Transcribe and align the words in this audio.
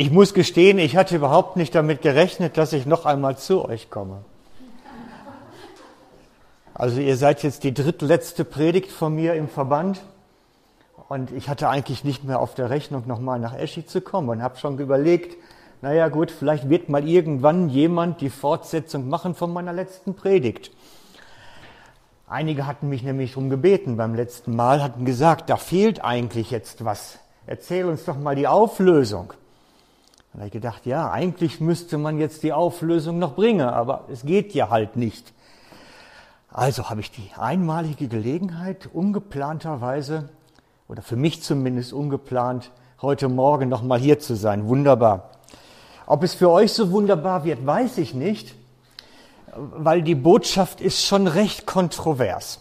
Ich 0.00 0.10
muss 0.10 0.32
gestehen, 0.32 0.78
ich 0.78 0.96
hatte 0.96 1.14
überhaupt 1.14 1.58
nicht 1.58 1.74
damit 1.74 2.00
gerechnet, 2.00 2.56
dass 2.56 2.72
ich 2.72 2.86
noch 2.86 3.04
einmal 3.04 3.36
zu 3.36 3.62
euch 3.66 3.90
komme. 3.90 4.24
Also 6.72 7.02
ihr 7.02 7.18
seid 7.18 7.42
jetzt 7.42 7.64
die 7.64 7.74
drittletzte 7.74 8.46
Predigt 8.46 8.90
von 8.90 9.14
mir 9.14 9.34
im 9.34 9.46
Verband 9.46 10.00
und 11.10 11.30
ich 11.32 11.50
hatte 11.50 11.68
eigentlich 11.68 12.02
nicht 12.02 12.24
mehr 12.24 12.40
auf 12.40 12.54
der 12.54 12.70
Rechnung 12.70 13.06
nochmal 13.06 13.38
nach 13.40 13.54
Eschi 13.54 13.84
zu 13.84 14.00
kommen 14.00 14.30
und 14.30 14.42
habe 14.42 14.56
schon 14.56 14.78
überlegt, 14.78 15.36
naja 15.82 16.08
gut, 16.08 16.30
vielleicht 16.30 16.70
wird 16.70 16.88
mal 16.88 17.06
irgendwann 17.06 17.68
jemand 17.68 18.22
die 18.22 18.30
Fortsetzung 18.30 19.06
machen 19.06 19.34
von 19.34 19.52
meiner 19.52 19.74
letzten 19.74 20.14
Predigt. 20.14 20.70
Einige 22.26 22.66
hatten 22.66 22.88
mich 22.88 23.02
nämlich 23.02 23.32
darum 23.32 23.50
gebeten 23.50 23.98
beim 23.98 24.14
letzten 24.14 24.56
Mal, 24.56 24.82
hatten 24.82 25.04
gesagt, 25.04 25.50
da 25.50 25.58
fehlt 25.58 26.02
eigentlich 26.02 26.50
jetzt 26.50 26.86
was. 26.86 27.18
Erzähl 27.46 27.84
uns 27.84 28.06
doch 28.06 28.16
mal 28.16 28.34
die 28.34 28.48
Auflösung. 28.48 29.34
Da 30.32 30.38
habe 30.38 30.46
ich 30.46 30.52
gedacht, 30.52 30.86
ja, 30.86 31.10
eigentlich 31.10 31.60
müsste 31.60 31.98
man 31.98 32.18
jetzt 32.18 32.44
die 32.44 32.52
Auflösung 32.52 33.18
noch 33.18 33.34
bringen, 33.34 33.68
aber 33.68 34.04
es 34.12 34.24
geht 34.24 34.54
ja 34.54 34.70
halt 34.70 34.94
nicht. 34.94 35.32
Also 36.52 36.88
habe 36.88 37.00
ich 37.00 37.10
die 37.10 37.30
einmalige 37.36 38.06
Gelegenheit, 38.06 38.88
ungeplanterweise, 38.92 40.28
oder 40.88 41.02
für 41.02 41.16
mich 41.16 41.42
zumindest 41.42 41.92
ungeplant, 41.92 42.70
heute 43.02 43.28
Morgen 43.28 43.68
nochmal 43.68 43.98
hier 43.98 44.20
zu 44.20 44.36
sein. 44.36 44.68
Wunderbar. 44.68 45.30
Ob 46.06 46.22
es 46.22 46.34
für 46.34 46.50
euch 46.50 46.72
so 46.72 46.92
wunderbar 46.92 47.44
wird, 47.44 47.66
weiß 47.66 47.98
ich 47.98 48.14
nicht, 48.14 48.54
weil 49.54 50.02
die 50.02 50.14
Botschaft 50.14 50.80
ist 50.80 51.04
schon 51.04 51.26
recht 51.26 51.66
kontrovers. 51.66 52.60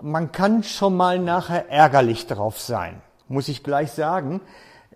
Man 0.00 0.32
kann 0.32 0.62
schon 0.62 0.96
mal 0.96 1.18
nachher 1.18 1.68
ärgerlich 1.70 2.26
drauf 2.26 2.58
sein, 2.58 3.02
muss 3.28 3.48
ich 3.48 3.62
gleich 3.62 3.92
sagen 3.92 4.40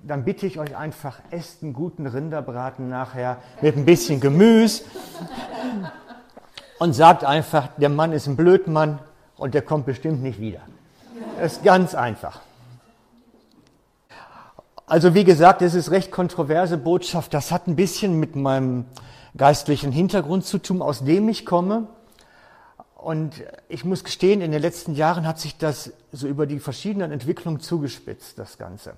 dann 0.00 0.24
bitte 0.24 0.46
ich 0.46 0.58
euch 0.58 0.76
einfach, 0.76 1.20
esst 1.30 1.62
einen 1.62 1.72
guten 1.72 2.06
Rinderbraten 2.06 2.88
nachher 2.88 3.38
mit 3.60 3.76
ein 3.76 3.84
bisschen 3.84 4.20
Gemüse 4.20 4.84
und 6.78 6.92
sagt 6.92 7.24
einfach, 7.24 7.68
der 7.76 7.88
Mann 7.88 8.12
ist 8.12 8.26
ein 8.26 8.36
Blödmann 8.36 8.98
und 9.36 9.54
der 9.54 9.62
kommt 9.62 9.86
bestimmt 9.86 10.23
nicht 10.23 10.40
wieder. 10.40 10.60
Das 11.38 11.54
ist 11.54 11.64
ganz 11.64 11.95
einfach. 11.95 12.40
Also 14.86 15.14
wie 15.14 15.24
gesagt, 15.24 15.62
das 15.62 15.74
ist 15.74 15.90
recht 15.90 16.12
kontroverse 16.12 16.76
Botschaft. 16.76 17.32
Das 17.32 17.51
hat 17.51 17.66
ein 17.66 17.76
bisschen 17.76 18.20
mit 18.20 18.36
meinem 18.36 18.84
geistlichen 19.36 19.92
Hintergrund 19.92 20.45
zu 20.45 20.58
tun, 20.58 20.82
aus 20.82 21.04
dem 21.04 21.29
ich 21.29 21.46
komme. 21.46 21.88
Und 22.95 23.42
ich 23.68 23.84
muss 23.84 24.04
gestehen, 24.04 24.40
in 24.40 24.52
den 24.52 24.62
letzten 24.62 24.95
Jahren 24.95 25.26
hat 25.26 25.38
sich 25.38 25.56
das 25.56 25.92
so 26.12 26.26
über 26.26 26.46
die 26.46 26.58
verschiedenen 26.58 27.12
Entwicklungen 27.12 27.60
zugespitzt, 27.60 28.38
das 28.38 28.58
Ganze. 28.58 28.95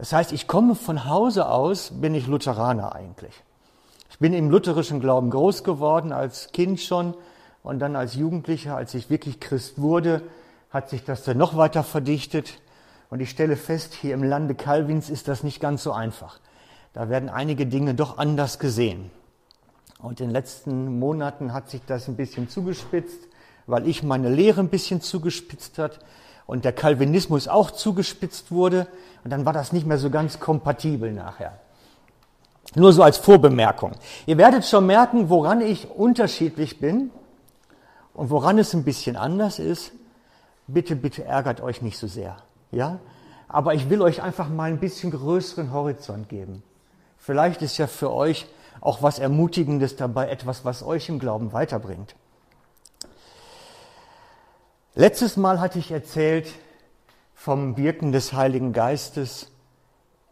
Das 0.00 0.14
heißt, 0.14 0.32
ich 0.32 0.46
komme 0.46 0.76
von 0.76 1.04
Hause 1.04 1.46
aus, 1.46 1.90
bin 2.00 2.14
ich 2.14 2.26
Lutheraner 2.26 2.94
eigentlich. 2.94 3.34
Ich 4.08 4.18
bin 4.18 4.32
im 4.32 4.48
lutherischen 4.48 4.98
Glauben 4.98 5.28
groß 5.28 5.62
geworden, 5.62 6.10
als 6.10 6.52
Kind 6.52 6.80
schon 6.80 7.12
und 7.62 7.80
dann 7.80 7.96
als 7.96 8.14
Jugendlicher, 8.14 8.74
als 8.74 8.94
ich 8.94 9.10
wirklich 9.10 9.40
Christ 9.40 9.78
wurde, 9.78 10.22
hat 10.70 10.88
sich 10.88 11.04
das 11.04 11.24
dann 11.24 11.36
noch 11.36 11.54
weiter 11.54 11.84
verdichtet. 11.84 12.62
Und 13.10 13.20
ich 13.20 13.28
stelle 13.28 13.58
fest, 13.58 13.92
hier 13.92 14.14
im 14.14 14.22
Lande 14.22 14.54
Calvins 14.54 15.10
ist 15.10 15.28
das 15.28 15.42
nicht 15.42 15.60
ganz 15.60 15.82
so 15.82 15.92
einfach. 15.92 16.40
Da 16.94 17.10
werden 17.10 17.28
einige 17.28 17.66
Dinge 17.66 17.92
doch 17.92 18.16
anders 18.16 18.58
gesehen. 18.58 19.10
Und 19.98 20.22
in 20.22 20.28
den 20.28 20.32
letzten 20.32 20.98
Monaten 20.98 21.52
hat 21.52 21.68
sich 21.68 21.82
das 21.84 22.08
ein 22.08 22.16
bisschen 22.16 22.48
zugespitzt, 22.48 23.28
weil 23.66 23.86
ich 23.86 24.02
meine 24.02 24.30
Lehre 24.30 24.62
ein 24.62 24.70
bisschen 24.70 25.02
zugespitzt 25.02 25.76
hat 25.76 26.00
und 26.50 26.64
der 26.64 26.72
Calvinismus 26.72 27.46
auch 27.46 27.70
zugespitzt 27.70 28.50
wurde. 28.50 28.88
Und 29.22 29.30
dann 29.30 29.46
war 29.46 29.52
das 29.52 29.72
nicht 29.72 29.86
mehr 29.86 29.98
so 29.98 30.10
ganz 30.10 30.40
kompatibel 30.40 31.12
nachher. 31.12 31.52
Nur 32.74 32.92
so 32.92 33.04
als 33.04 33.18
Vorbemerkung. 33.18 33.92
Ihr 34.26 34.36
werdet 34.36 34.64
schon 34.64 34.84
merken, 34.84 35.30
woran 35.30 35.60
ich 35.60 35.88
unterschiedlich 35.88 36.80
bin 36.80 37.12
und 38.14 38.30
woran 38.30 38.58
es 38.58 38.74
ein 38.74 38.82
bisschen 38.82 39.14
anders 39.14 39.60
ist. 39.60 39.92
Bitte, 40.66 40.96
bitte 40.96 41.24
ärgert 41.24 41.60
euch 41.60 41.82
nicht 41.82 41.98
so 41.98 42.08
sehr. 42.08 42.36
Ja? 42.72 42.98
Aber 43.46 43.74
ich 43.74 43.88
will 43.88 44.02
euch 44.02 44.20
einfach 44.20 44.48
mal 44.48 44.70
ein 44.70 44.80
bisschen 44.80 45.12
größeren 45.12 45.72
Horizont 45.72 46.28
geben. 46.28 46.64
Vielleicht 47.16 47.62
ist 47.62 47.78
ja 47.78 47.86
für 47.86 48.12
euch 48.12 48.48
auch 48.80 49.02
was 49.04 49.20
Ermutigendes 49.20 49.94
dabei, 49.94 50.28
etwas, 50.28 50.64
was 50.64 50.82
euch 50.82 51.08
im 51.10 51.20
Glauben 51.20 51.52
weiterbringt. 51.52 52.16
Letztes 54.96 55.36
Mal 55.36 55.60
hatte 55.60 55.78
ich 55.78 55.92
erzählt, 55.92 56.48
vom 57.32 57.76
Wirken 57.76 58.10
des 58.10 58.32
Heiligen 58.32 58.72
Geistes 58.72 59.52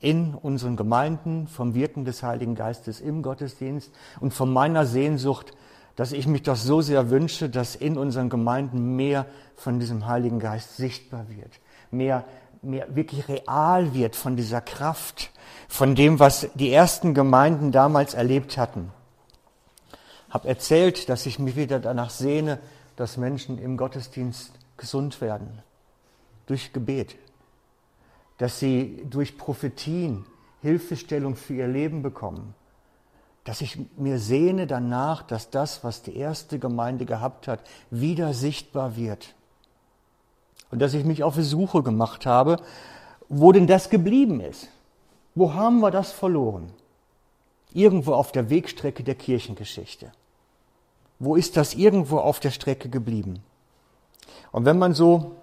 in 0.00 0.34
unseren 0.34 0.74
Gemeinden, 0.74 1.46
vom 1.46 1.74
Wirken 1.74 2.04
des 2.04 2.24
Heiligen 2.24 2.56
Geistes 2.56 3.00
im 3.00 3.22
Gottesdienst 3.22 3.92
und 4.18 4.34
von 4.34 4.52
meiner 4.52 4.84
Sehnsucht, 4.84 5.52
dass 5.94 6.10
ich 6.10 6.26
mich 6.26 6.42
doch 6.42 6.56
so 6.56 6.80
sehr 6.80 7.08
wünsche, 7.08 7.48
dass 7.48 7.76
in 7.76 7.96
unseren 7.96 8.30
Gemeinden 8.30 8.96
mehr 8.96 9.26
von 9.54 9.78
diesem 9.78 10.08
Heiligen 10.08 10.40
Geist 10.40 10.76
sichtbar 10.76 11.26
wird, 11.28 11.52
mehr, 11.92 12.24
mehr 12.60 12.94
wirklich 12.96 13.28
real 13.28 13.94
wird 13.94 14.16
von 14.16 14.34
dieser 14.36 14.60
Kraft, 14.60 15.30
von 15.68 15.94
dem, 15.94 16.18
was 16.18 16.48
die 16.54 16.72
ersten 16.72 17.14
Gemeinden 17.14 17.70
damals 17.70 18.14
erlebt 18.14 18.58
hatten. 18.58 18.90
Hab 20.30 20.46
erzählt, 20.46 21.08
dass 21.08 21.26
ich 21.26 21.38
mich 21.38 21.54
wieder 21.54 21.78
danach 21.78 22.10
sehne, 22.10 22.58
dass 22.98 23.16
Menschen 23.16 23.58
im 23.58 23.76
Gottesdienst 23.76 24.50
gesund 24.76 25.20
werden, 25.20 25.62
durch 26.46 26.72
Gebet, 26.72 27.14
dass 28.38 28.58
sie 28.58 29.06
durch 29.08 29.38
Prophetien 29.38 30.26
Hilfestellung 30.62 31.36
für 31.36 31.54
ihr 31.54 31.68
Leben 31.68 32.02
bekommen, 32.02 32.56
dass 33.44 33.60
ich 33.60 33.78
mir 33.96 34.18
sehne 34.18 34.66
danach, 34.66 35.22
dass 35.22 35.50
das, 35.50 35.84
was 35.84 36.02
die 36.02 36.16
erste 36.16 36.58
Gemeinde 36.58 37.06
gehabt 37.06 37.46
hat, 37.46 37.60
wieder 37.90 38.34
sichtbar 38.34 38.96
wird. 38.96 39.32
Und 40.72 40.80
dass 40.80 40.92
ich 40.92 41.04
mich 41.04 41.22
auf 41.22 41.36
die 41.36 41.42
Suche 41.42 41.84
gemacht 41.84 42.26
habe, 42.26 42.60
wo 43.28 43.52
denn 43.52 43.68
das 43.68 43.90
geblieben 43.90 44.40
ist. 44.40 44.66
Wo 45.36 45.54
haben 45.54 45.78
wir 45.78 45.92
das 45.92 46.10
verloren? 46.10 46.72
Irgendwo 47.72 48.14
auf 48.14 48.32
der 48.32 48.50
Wegstrecke 48.50 49.04
der 49.04 49.14
Kirchengeschichte. 49.14 50.10
Wo 51.18 51.36
ist 51.36 51.56
das 51.56 51.74
irgendwo 51.74 52.18
auf 52.18 52.40
der 52.40 52.50
Strecke 52.50 52.88
geblieben? 52.88 53.42
Und 54.52 54.64
wenn 54.64 54.78
man 54.78 54.94
so 54.94 55.36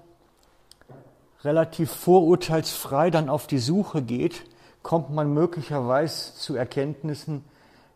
relativ 1.44 1.92
vorurteilsfrei 1.92 3.12
dann 3.12 3.30
auf 3.30 3.48
die 3.48 3.60
Suche 3.60 4.02
geht, 4.02 4.44
kommt 4.84 5.10
man 5.12 5.34
möglicherweise 5.34 6.34
zu 6.36 6.56
Erkenntnissen, 6.56 7.44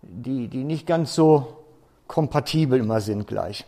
die, 0.02 0.48
die 0.48 0.64
nicht 0.64 0.88
ganz 0.88 1.14
so 1.14 1.58
kompatibel 2.08 2.80
immer 2.80 3.02
sind 3.02 3.28
gleich. 3.28 3.66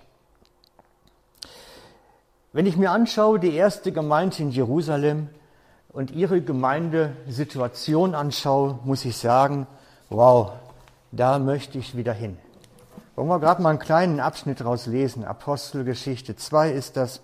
Wenn 2.53 2.65
ich 2.65 2.75
mir 2.75 2.91
anschaue, 2.91 3.39
die 3.39 3.53
erste 3.53 3.91
Gemeinde 3.91 4.37
in 4.39 4.51
Jerusalem 4.51 5.29
und 5.89 6.11
ihre 6.11 6.41
Gemeindesituation 6.41 8.13
anschaue, 8.13 8.79
muss 8.83 9.05
ich 9.05 9.17
sagen, 9.17 9.67
wow, 10.09 10.53
da 11.11 11.39
möchte 11.39 11.77
ich 11.77 11.95
wieder 11.95 12.13
hin. 12.13 12.37
Wollen 13.21 13.29
wir 13.29 13.39
gerade 13.39 13.61
mal 13.61 13.69
einen 13.69 13.77
kleinen 13.77 14.19
Abschnitt 14.19 14.61
daraus 14.61 14.87
lesen. 14.87 15.25
Apostelgeschichte 15.25 16.35
2 16.35 16.71
ist 16.71 16.97
das. 16.97 17.21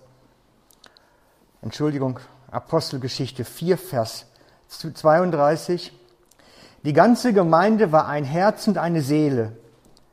Entschuldigung, 1.60 2.20
Apostelgeschichte 2.52 3.44
4, 3.44 3.76
Vers 3.76 4.26
32. 4.68 5.92
Die 6.84 6.92
ganze 6.92 7.32
Gemeinde 7.32 7.90
war 7.90 8.06
ein 8.06 8.22
Herz 8.22 8.68
und 8.68 8.78
eine 8.78 9.02
Seele. 9.02 9.56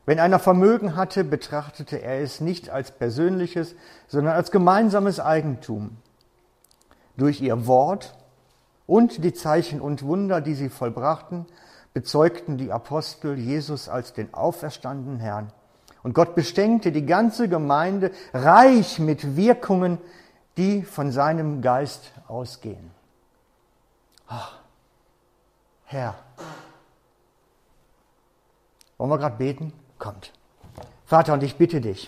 Wenn 0.07 0.19
einer 0.19 0.39
Vermögen 0.39 0.95
hatte, 0.95 1.23
betrachtete 1.23 2.01
er 2.01 2.19
es 2.19 2.41
nicht 2.41 2.71
als 2.71 2.89
persönliches, 2.89 3.75
sondern 4.07 4.33
als 4.33 4.49
gemeinsames 4.49 5.19
Eigentum. 5.19 5.97
Durch 7.15 7.41
ihr 7.41 7.67
Wort 7.67 8.17
und 8.87 9.23
die 9.23 9.33
Zeichen 9.33 9.81
und 9.81 10.01
Wunder, 10.01 10.41
die 10.41 10.55
sie 10.55 10.69
vollbrachten, 10.69 11.45
bezeugten 11.93 12.57
die 12.57 12.71
Apostel 12.71 13.37
Jesus 13.37 13.87
als 13.87 14.13
den 14.13 14.33
auferstandenen 14.33 15.19
Herrn. 15.19 15.51
Und 16.05 16.13
Gott 16.13 16.35
beschenkte 16.35 16.91
die 16.91 17.07
ganze 17.07 17.49
Gemeinde 17.49 18.11
reich 18.31 18.99
mit 18.99 19.35
Wirkungen, 19.35 19.97
die 20.55 20.83
von 20.83 21.11
seinem 21.11 21.63
Geist 21.63 22.11
ausgehen. 22.27 22.91
Ach, 24.27 24.59
Herr, 25.85 26.13
wollen 28.99 29.09
wir 29.09 29.17
gerade 29.17 29.37
beten? 29.37 29.73
Kommt. 29.97 30.31
Vater, 31.07 31.33
und 31.33 31.41
ich 31.41 31.55
bitte 31.55 31.81
dich, 31.81 32.07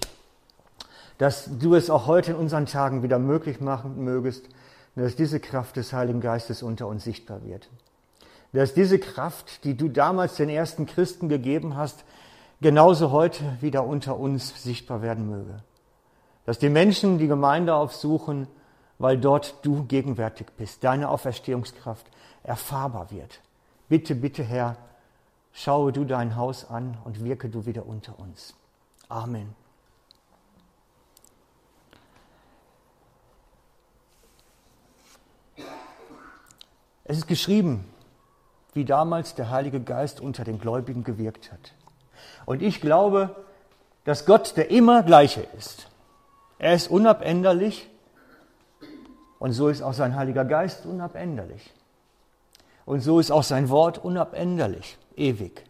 dass 1.17 1.49
du 1.57 1.73
es 1.73 1.89
auch 1.89 2.05
heute 2.05 2.33
in 2.33 2.37
unseren 2.37 2.67
Tagen 2.67 3.01
wieder 3.01 3.17
möglich 3.17 3.61
machen 3.61 4.03
mögest, 4.03 4.47
dass 4.95 5.15
diese 5.15 5.39
Kraft 5.39 5.75
des 5.75 5.91
Heiligen 5.91 6.21
Geistes 6.21 6.61
unter 6.61 6.85
uns 6.85 7.03
sichtbar 7.03 7.43
wird. 7.43 7.67
Dass 8.53 8.75
diese 8.75 8.99
Kraft, 8.99 9.63
die 9.63 9.75
du 9.75 9.89
damals 9.89 10.35
den 10.35 10.49
ersten 10.49 10.85
Christen 10.85 11.29
gegeben 11.29 11.75
hast, 11.75 12.05
genauso 12.61 13.11
heute 13.11 13.43
wieder 13.61 13.85
unter 13.85 14.17
uns 14.17 14.63
sichtbar 14.63 15.01
werden 15.01 15.29
möge 15.29 15.63
dass 16.47 16.57
die 16.57 16.69
Menschen 16.69 17.17
die 17.17 17.27
Gemeinde 17.27 17.75
aufsuchen, 17.75 18.47
weil 18.99 19.17
dort 19.17 19.65
du 19.65 19.83
gegenwärtig 19.83 20.47
bist, 20.55 20.81
deine 20.81 21.09
Auferstehungskraft 21.09 22.07
erfahrbar 22.41 23.11
wird, 23.11 23.41
Bitte, 23.89 24.15
bitte, 24.15 24.43
Herr, 24.43 24.75
schaue 25.53 25.93
du 25.93 26.03
dein 26.03 26.35
Haus 26.35 26.69
an 26.69 26.97
und 27.05 27.23
wirke 27.23 27.47
du 27.49 27.65
wieder 27.65 27.85
unter 27.85 28.19
uns. 28.19 28.53
Amen. 29.07 29.55
Es 37.05 37.17
ist 37.17 37.27
geschrieben, 37.27 37.85
wie 38.73 38.83
damals 38.83 39.35
der 39.35 39.49
Heilige 39.49 39.79
Geist 39.79 40.19
unter 40.19 40.43
den 40.43 40.59
Gläubigen 40.59 41.05
gewirkt 41.05 41.51
hat. 41.53 41.76
Und 42.45 42.61
ich 42.61 42.81
glaube, 42.81 43.35
dass 44.05 44.25
Gott 44.25 44.55
der 44.55 44.71
immer 44.71 45.03
gleiche 45.03 45.45
ist. 45.57 45.87
Er 46.59 46.73
ist 46.73 46.89
unabänderlich 46.89 47.89
und 49.39 49.51
so 49.51 49.69
ist 49.69 49.81
auch 49.81 49.93
sein 49.93 50.15
Heiliger 50.15 50.45
Geist 50.45 50.85
unabänderlich. 50.85 51.73
Und 52.85 53.01
so 53.01 53.19
ist 53.19 53.31
auch 53.31 53.43
sein 53.43 53.69
Wort 53.69 53.97
unabänderlich, 53.97 54.97
ewig. 55.15 55.63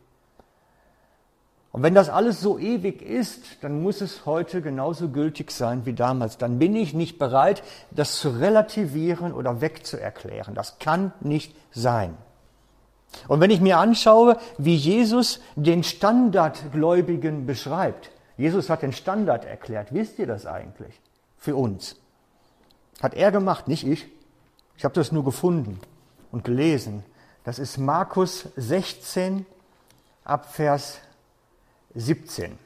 Und 1.72 1.84
wenn 1.84 1.94
das 1.94 2.10
alles 2.10 2.42
so 2.42 2.58
ewig 2.58 3.02
ist, 3.02 3.44
dann 3.62 3.82
muss 3.82 4.02
es 4.02 4.26
heute 4.26 4.62
genauso 4.62 5.10
gültig 5.10 5.52
sein 5.52 5.86
wie 5.86 5.94
damals. 5.94 6.38
Dann 6.38 6.60
bin 6.60 6.76
ich 6.76 6.94
nicht 6.94 7.20
bereit, 7.20 7.62
das 7.92 8.20
zu 8.20 8.30
relativieren 8.30 9.34
oder 9.34 9.62
wegzuerklären. 9.62 10.56
Das 10.56 10.80
kann 10.80 11.12
nicht 11.20 11.56
sein. 11.72 12.18
Und 13.28 13.40
wenn 13.42 13.52
ich 13.52 13.62
mir 13.62 13.78
anschaue, 13.78 14.38
wie 14.58 14.76
Jesus 14.76 15.40
den 15.56 15.84
Standardgläubigen 15.84 17.46
beschreibt, 17.46 18.12
Jesus 18.38 18.70
hat 18.70 18.84
den 18.84 18.94
Standard 18.94 19.46
erklärt, 19.46 19.94
wisst 19.94 20.20
ihr 20.20 20.28
das 20.28 20.46
eigentlich? 20.46 21.00
Für 21.38 21.56
uns. 21.56 21.96
Hat 23.02 23.14
er 23.14 23.32
gemacht, 23.32 23.68
nicht 23.68 23.86
ich. 23.86 24.08
Ich 24.78 24.86
habe 24.86 24.94
das 24.94 25.12
nur 25.12 25.24
gefunden 25.24 25.80
und 26.32 26.44
gelesen. 26.44 27.04
Das 27.44 27.60
ist 27.60 27.78
Markus 27.78 28.50
16 28.56 29.46
ab 30.24 30.54
Vers 30.54 31.00
17. 31.96 32.58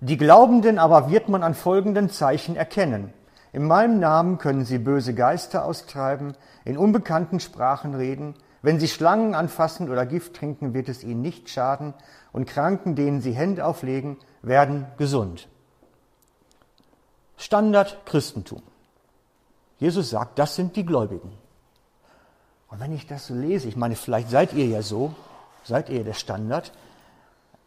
Die 0.00 0.16
Glaubenden 0.16 0.78
aber 0.78 1.10
wird 1.10 1.28
man 1.28 1.42
an 1.42 1.54
folgenden 1.54 2.10
Zeichen 2.10 2.56
erkennen. 2.56 3.12
In 3.52 3.66
meinem 3.66 3.98
Namen 3.98 4.38
können 4.38 4.64
sie 4.64 4.78
böse 4.78 5.14
Geister 5.14 5.64
austreiben, 5.64 6.36
in 6.64 6.78
unbekannten 6.78 7.40
Sprachen 7.40 7.94
reden. 7.94 8.34
Wenn 8.62 8.78
sie 8.78 8.88
Schlangen 8.88 9.34
anfassen 9.34 9.90
oder 9.90 10.04
Gift 10.04 10.34
trinken, 10.34 10.74
wird 10.74 10.88
es 10.88 11.02
ihnen 11.02 11.22
nicht 11.22 11.48
schaden. 11.48 11.94
Und 12.32 12.46
Kranken, 12.46 12.94
denen 12.94 13.20
sie 13.20 13.32
Hände 13.32 13.64
auflegen, 13.64 14.18
werden 14.42 14.86
gesund. 14.98 15.48
Standard 17.36 18.04
Christentum. 18.04 18.62
Jesus 19.78 20.10
sagt, 20.10 20.38
das 20.38 20.56
sind 20.56 20.76
die 20.76 20.84
Gläubigen. 20.84 21.32
Und 22.68 22.80
wenn 22.80 22.92
ich 22.92 23.06
das 23.06 23.26
so 23.26 23.34
lese, 23.34 23.66
ich 23.66 23.76
meine, 23.76 23.96
vielleicht 23.96 24.28
seid 24.28 24.52
ihr 24.52 24.66
ja 24.66 24.82
so, 24.82 25.14
seid 25.64 25.88
ihr 25.88 26.04
der 26.04 26.12
Standard, 26.12 26.72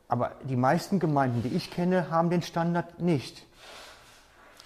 aber 0.08 0.34
die 0.44 0.56
meisten 0.56 1.00
Gemeinden, 1.00 1.42
die 1.42 1.56
ich 1.56 1.72
kenne, 1.72 2.12
haben 2.12 2.30
den 2.30 2.44
Standard 2.44 3.00
nicht. 3.00 3.46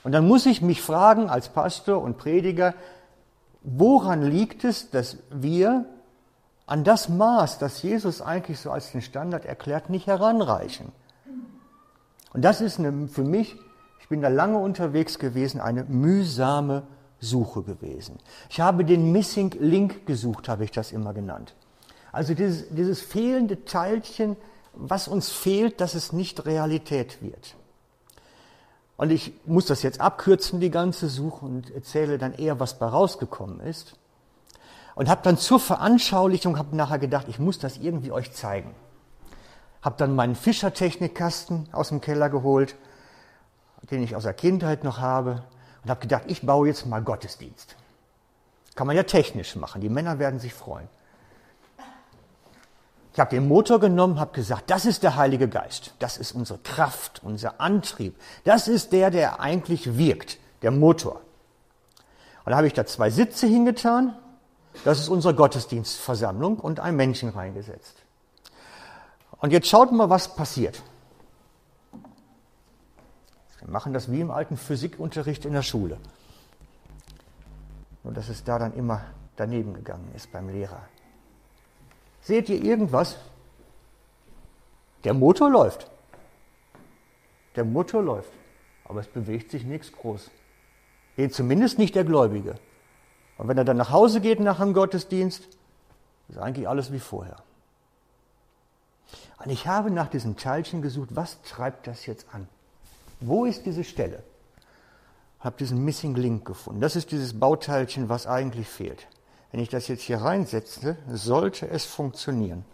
Und 0.03 0.11
dann 0.11 0.27
muss 0.27 0.45
ich 0.45 0.61
mich 0.61 0.81
fragen 0.81 1.29
als 1.29 1.49
Pastor 1.49 2.01
und 2.01 2.17
Prediger, 2.17 2.73
woran 3.63 4.21
liegt 4.21 4.63
es, 4.63 4.89
dass 4.89 5.17
wir 5.29 5.85
an 6.67 6.83
das 6.83 7.09
Maß, 7.09 7.57
das 7.57 7.81
Jesus 7.81 8.21
eigentlich 8.21 8.59
so 8.59 8.71
als 8.71 8.91
den 8.91 9.01
Standard 9.01 9.45
erklärt, 9.45 9.89
nicht 9.89 10.05
heranreichen? 10.05 10.91
Und 12.33 12.43
das 12.43 12.61
ist 12.61 12.77
eine, 12.77 13.07
für 13.07 13.23
mich, 13.23 13.55
ich 13.99 14.09
bin 14.09 14.21
da 14.21 14.27
lange 14.27 14.59
unterwegs 14.59 15.17
gewesen, 15.17 15.59
eine 15.59 15.85
mühsame 15.85 16.83
Suche 17.19 17.63
gewesen. 17.63 18.19
Ich 18.49 18.59
habe 18.59 18.85
den 18.85 19.11
Missing 19.11 19.55
Link 19.59 20.05
gesucht, 20.05 20.49
habe 20.49 20.65
ich 20.65 20.71
das 20.71 20.91
immer 20.91 21.13
genannt. 21.13 21.55
Also 22.11 22.33
dieses, 22.33 22.69
dieses 22.69 23.01
fehlende 23.01 23.65
Teilchen, 23.65 24.35
was 24.73 25.07
uns 25.07 25.29
fehlt, 25.29 25.81
dass 25.81 25.95
es 25.95 26.13
nicht 26.13 26.45
Realität 26.45 27.21
wird. 27.21 27.55
Und 28.97 29.11
ich 29.11 29.33
muss 29.45 29.65
das 29.65 29.83
jetzt 29.83 30.01
abkürzen, 30.01 30.59
die 30.59 30.71
ganze 30.71 31.07
Suche, 31.07 31.45
und 31.45 31.69
erzähle 31.71 32.17
dann 32.17 32.33
eher, 32.33 32.59
was 32.59 32.77
bei 32.77 32.87
rausgekommen 32.87 33.59
ist. 33.61 33.95
Und 34.97 35.09
habe 35.09 35.21
dann 35.21 35.37
zur 35.37 35.59
Veranschaulichung, 35.59 36.57
habe 36.57 36.75
nachher 36.75 36.97
gedacht, 36.97 37.27
ich 37.29 37.37
muss 37.37 37.59
das 37.59 37.77
irgendwie 37.77 38.11
euch 38.11 38.33
zeigen. 38.33 38.73
Habe 39.83 39.95
dann 39.99 40.15
meinen 40.15 40.33
Fischertechnikkasten 40.33 41.69
aus 41.71 41.89
dem 41.89 42.01
Keller 42.01 42.31
geholt, 42.31 42.75
den 43.91 44.01
ich 44.01 44.15
aus 44.15 44.23
der 44.23 44.33
Kindheit 44.33 44.83
noch 44.83 44.97
habe, 44.97 45.43
und 45.83 45.91
habe 45.91 45.99
gedacht, 45.99 46.23
ich 46.25 46.41
baue 46.41 46.67
jetzt 46.67 46.87
mal 46.87 47.03
Gottesdienst. 47.03 47.75
Kann 48.73 48.87
man 48.87 48.95
ja 48.95 49.03
technisch 49.03 49.55
machen, 49.55 49.81
die 49.81 49.89
Männer 49.89 50.17
werden 50.17 50.39
sich 50.39 50.55
freuen. 50.55 50.89
Ich 53.13 53.19
habe 53.19 53.29
den 53.29 53.47
Motor 53.47 53.79
genommen, 53.79 54.19
habe 54.19 54.33
gesagt, 54.33 54.71
das 54.71 54.87
ist 54.87 55.03
der 55.03 55.15
Heilige 55.15 55.47
Geist, 55.47 55.93
das 55.99 56.17
ist 56.17 56.31
unsere 56.31 56.57
Kraft, 56.57 57.21
unser 57.23 57.61
Antrieb, 57.61 58.19
das 58.45 58.67
ist 58.67 58.91
der, 58.93 59.11
der 59.11 59.39
eigentlich 59.41 59.95
wirkt, 59.95 60.39
der 60.63 60.71
Motor. 60.71 61.21
Und 62.45 62.49
da 62.49 62.57
habe 62.57 62.65
ich 62.65 62.73
da 62.73 62.87
zwei 62.87 63.11
Sitze 63.11 63.45
hingetan, 63.45 64.15
das 64.83 64.99
ist 64.99 65.09
unsere 65.09 65.33
Gottesdienstversammlung 65.35 66.59
und 66.59 66.79
ein 66.79 66.95
Männchen 66.95 67.29
reingesetzt. 67.29 68.03
Und 69.39 69.51
jetzt 69.51 69.67
schaut 69.67 69.91
mal, 69.91 70.09
was 70.09 70.35
passiert. 70.35 70.81
Wir 73.59 73.69
machen 73.69 73.93
das 73.93 74.11
wie 74.11 74.21
im 74.21 74.31
alten 74.31 74.57
Physikunterricht 74.57 75.45
in 75.45 75.53
der 75.53 75.61
Schule. 75.61 75.97
Nur 78.03 78.13
dass 78.13 78.29
es 78.29 78.43
da 78.43 78.57
dann 78.57 78.73
immer 78.73 79.01
daneben 79.35 79.73
gegangen 79.73 80.11
ist 80.15 80.31
beim 80.31 80.49
Lehrer. 80.49 80.81
Seht 82.21 82.49
ihr 82.49 82.63
irgendwas? 82.63 83.17
Der 85.03 85.13
Motor 85.13 85.49
läuft. 85.49 85.89
Der 87.55 87.65
Motor 87.65 88.01
läuft. 88.01 88.31
Aber 88.85 89.01
es 89.01 89.07
bewegt 89.07 89.51
sich 89.51 89.63
nichts 89.63 89.91
groß. 89.91 90.29
Zumindest 91.31 91.77
nicht 91.77 91.95
der 91.95 92.03
Gläubige. 92.03 92.55
Und 93.37 93.47
wenn 93.47 93.57
er 93.57 93.65
dann 93.65 93.77
nach 93.77 93.91
Hause 93.91 94.21
geht 94.21 94.39
nach 94.39 94.59
dem 94.59 94.73
Gottesdienst, 94.73 95.47
ist 96.29 96.37
eigentlich 96.37 96.67
alles 96.67 96.91
wie 96.91 96.99
vorher. 96.99 97.37
Und 99.43 99.51
ich 99.51 99.67
habe 99.67 99.91
nach 99.91 100.07
diesem 100.07 100.35
Teilchen 100.35 100.81
gesucht, 100.81 101.09
was 101.11 101.41
treibt 101.43 101.87
das 101.87 102.05
jetzt 102.05 102.25
an? 102.33 102.47
Wo 103.19 103.45
ist 103.45 103.65
diese 103.65 103.83
Stelle? 103.83 104.23
Habe 105.39 105.57
diesen 105.57 105.85
Missing 105.85 106.15
Link 106.15 106.45
gefunden. 106.45 106.81
Das 106.81 106.95
ist 106.95 107.11
dieses 107.11 107.39
Bauteilchen, 107.39 108.09
was 108.09 108.25
eigentlich 108.25 108.67
fehlt. 108.67 109.07
Wenn 109.51 109.61
ich 109.61 109.69
das 109.69 109.87
jetzt 109.87 110.01
hier 110.01 110.21
reinsetze, 110.21 110.97
sollte 111.07 111.69
es 111.69 111.85
funktionieren. 111.85 112.65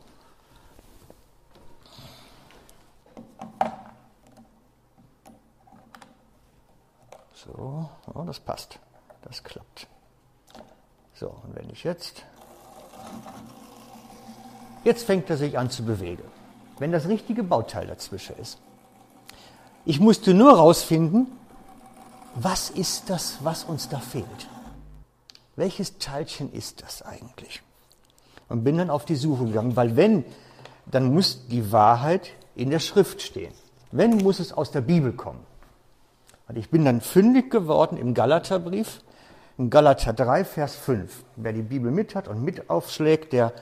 So, 7.33 7.89
oh, 8.13 8.23
das 8.25 8.39
passt. 8.39 8.79
Das 9.21 9.43
klappt. 9.43 9.87
So, 11.23 11.29
und 11.29 11.55
wenn 11.55 11.69
ich 11.69 11.85
jetzt. 11.85 12.25
Jetzt 14.83 15.05
fängt 15.05 15.29
er 15.29 15.37
sich 15.37 15.57
an 15.57 15.69
zu 15.69 15.85
bewegen. 15.85 16.25
Wenn 16.79 16.91
das 16.91 17.07
richtige 17.07 17.43
Bauteil 17.43 17.87
dazwischen 17.87 18.35
ist. 18.35 18.59
Ich 19.85 20.01
musste 20.01 20.33
nur 20.33 20.51
herausfinden, 20.51 21.27
was 22.35 22.69
ist 22.69 23.09
das, 23.09 23.37
was 23.39 23.63
uns 23.63 23.87
da 23.87 23.99
fehlt. 23.99 24.49
Welches 25.55 25.97
Teilchen 25.97 26.51
ist 26.51 26.83
das 26.83 27.01
eigentlich? 27.03 27.61
Und 28.49 28.65
bin 28.65 28.77
dann 28.77 28.89
auf 28.89 29.05
die 29.05 29.15
Suche 29.15 29.45
gegangen, 29.45 29.77
weil 29.77 29.95
wenn, 29.95 30.25
dann 30.87 31.13
muss 31.13 31.47
die 31.47 31.71
Wahrheit 31.71 32.31
in 32.53 32.69
der 32.69 32.79
Schrift 32.79 33.21
stehen. 33.21 33.53
Wenn, 33.93 34.17
muss 34.17 34.41
es 34.41 34.51
aus 34.51 34.71
der 34.71 34.81
Bibel 34.81 35.13
kommen. 35.13 35.45
Und 36.49 36.57
ich 36.57 36.69
bin 36.69 36.83
dann 36.83 36.99
fündig 36.99 37.49
geworden 37.49 37.97
im 37.97 38.13
Galaterbrief, 38.13 38.99
in 39.57 39.69
Galater 39.69 40.13
3, 40.13 40.45
Vers 40.45 40.75
5. 40.75 41.23
Wer 41.35 41.53
die 41.53 41.61
Bibel 41.61 41.91
mit 41.91 42.15
hat 42.15 42.27
und 42.27 42.43
mit 42.43 42.69
aufschlägt, 42.69 43.33
der 43.33 43.53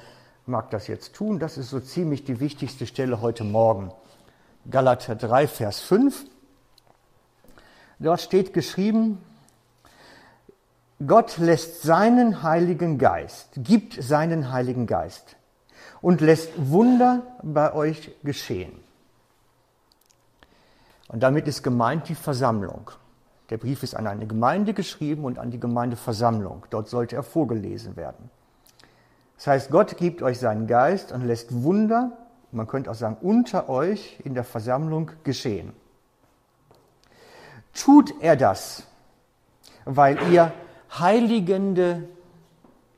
mag 0.46 0.70
das 0.72 0.88
jetzt 0.88 1.14
tun. 1.14 1.40
Das 1.40 1.58
ist 1.58 1.70
so 1.70 1.80
ziemlich 1.80 2.24
die 2.24 2.40
wichtigste 2.40 2.88
Stelle 2.88 3.22
heute 3.22 3.44
Morgen. 3.44 3.92
Galater 4.70 5.16
3, 5.16 5.48
Vers 5.48 5.80
5. 5.82 6.26
Dort 8.00 8.22
steht 8.22 8.54
geschrieben, 8.54 9.22
Gott 11.06 11.38
lässt 11.38 11.82
seinen 11.82 12.44
Heiligen 12.44 12.98
Geist, 12.98 13.50
gibt 13.58 14.02
seinen 14.02 14.52
Heiligen 14.52 14.88
Geist 14.88 15.36
und 16.00 16.22
lässt 16.22 16.52
Wunder 16.58 17.24
bei 17.44 17.74
euch 17.74 18.12
geschehen. 18.24 18.80
Und 21.08 21.22
damit 21.22 21.48
ist 21.48 21.64
gemeint 21.64 22.08
die 22.08 22.16
Versammlung. 22.16 22.92
Der 23.52 23.58
Brief 23.58 23.84
ist 23.84 23.96
an 23.96 24.08
eine 24.08 24.26
Gemeinde 24.26 24.74
geschrieben 24.74 25.26
und 25.26 25.38
an 25.38 25.52
die 25.52 25.60
Gemeindeversammlung. 25.60 26.66
Dort 26.70 26.88
sollte 26.88 27.18
er 27.18 27.24
vorgelesen 27.24 27.98
werden. 27.98 28.32
Das 29.36 29.48
heißt, 29.48 29.72
Gott 29.72 29.98
gibt 29.98 30.24
euch 30.24 30.40
seinen 30.40 30.68
Geist 30.68 31.12
und 31.12 31.28
lässt 31.28 31.62
Wunder, 31.64 32.18
man 32.54 32.66
könnte 32.66 32.90
auch 32.90 32.96
sagen, 32.96 33.18
unter 33.22 33.68
euch 33.70 34.20
in 34.24 34.36
der 34.36 34.46
Versammlung 34.46 35.12
geschehen. 35.26 35.74
Tut 37.74 38.14
er 38.22 38.38
das, 38.38 38.84
weil 39.84 40.18
ihr 40.32 40.54
heiligende 40.98 42.08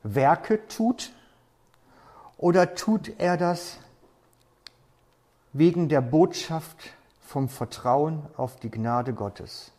Werke 0.02 0.66
tut 0.68 1.12
Oder 2.36 2.74
tut 2.74 3.18
er 3.18 3.36
das 3.36 3.78
wegen 5.52 5.88
der 5.88 6.00
Botschaft 6.00 6.76
vom 7.20 7.48
Vertrauen 7.48 8.22
auf 8.36 8.56
die 8.56 8.70
Gnade 8.70 9.14
Gottes? 9.14 9.73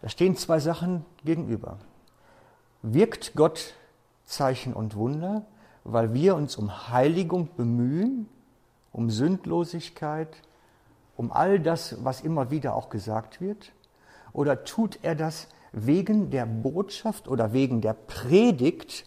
Da 0.00 0.08
stehen 0.08 0.36
zwei 0.36 0.60
Sachen 0.60 1.04
gegenüber. 1.24 1.78
Wirkt 2.82 3.34
Gott 3.34 3.74
Zeichen 4.24 4.74
und 4.74 4.94
Wunder, 4.94 5.44
weil 5.84 6.14
wir 6.14 6.36
uns 6.36 6.56
um 6.56 6.88
Heiligung 6.88 7.48
bemühen, 7.56 8.28
um 8.92 9.10
Sündlosigkeit, 9.10 10.36
um 11.16 11.32
all 11.32 11.58
das, 11.58 12.04
was 12.04 12.20
immer 12.20 12.50
wieder 12.50 12.74
auch 12.74 12.90
gesagt 12.90 13.40
wird? 13.40 13.72
Oder 14.32 14.64
tut 14.64 15.00
er 15.02 15.14
das 15.14 15.48
wegen 15.72 16.30
der 16.30 16.46
Botschaft 16.46 17.26
oder 17.26 17.52
wegen 17.52 17.80
der 17.80 17.94
Predigt 17.94 19.06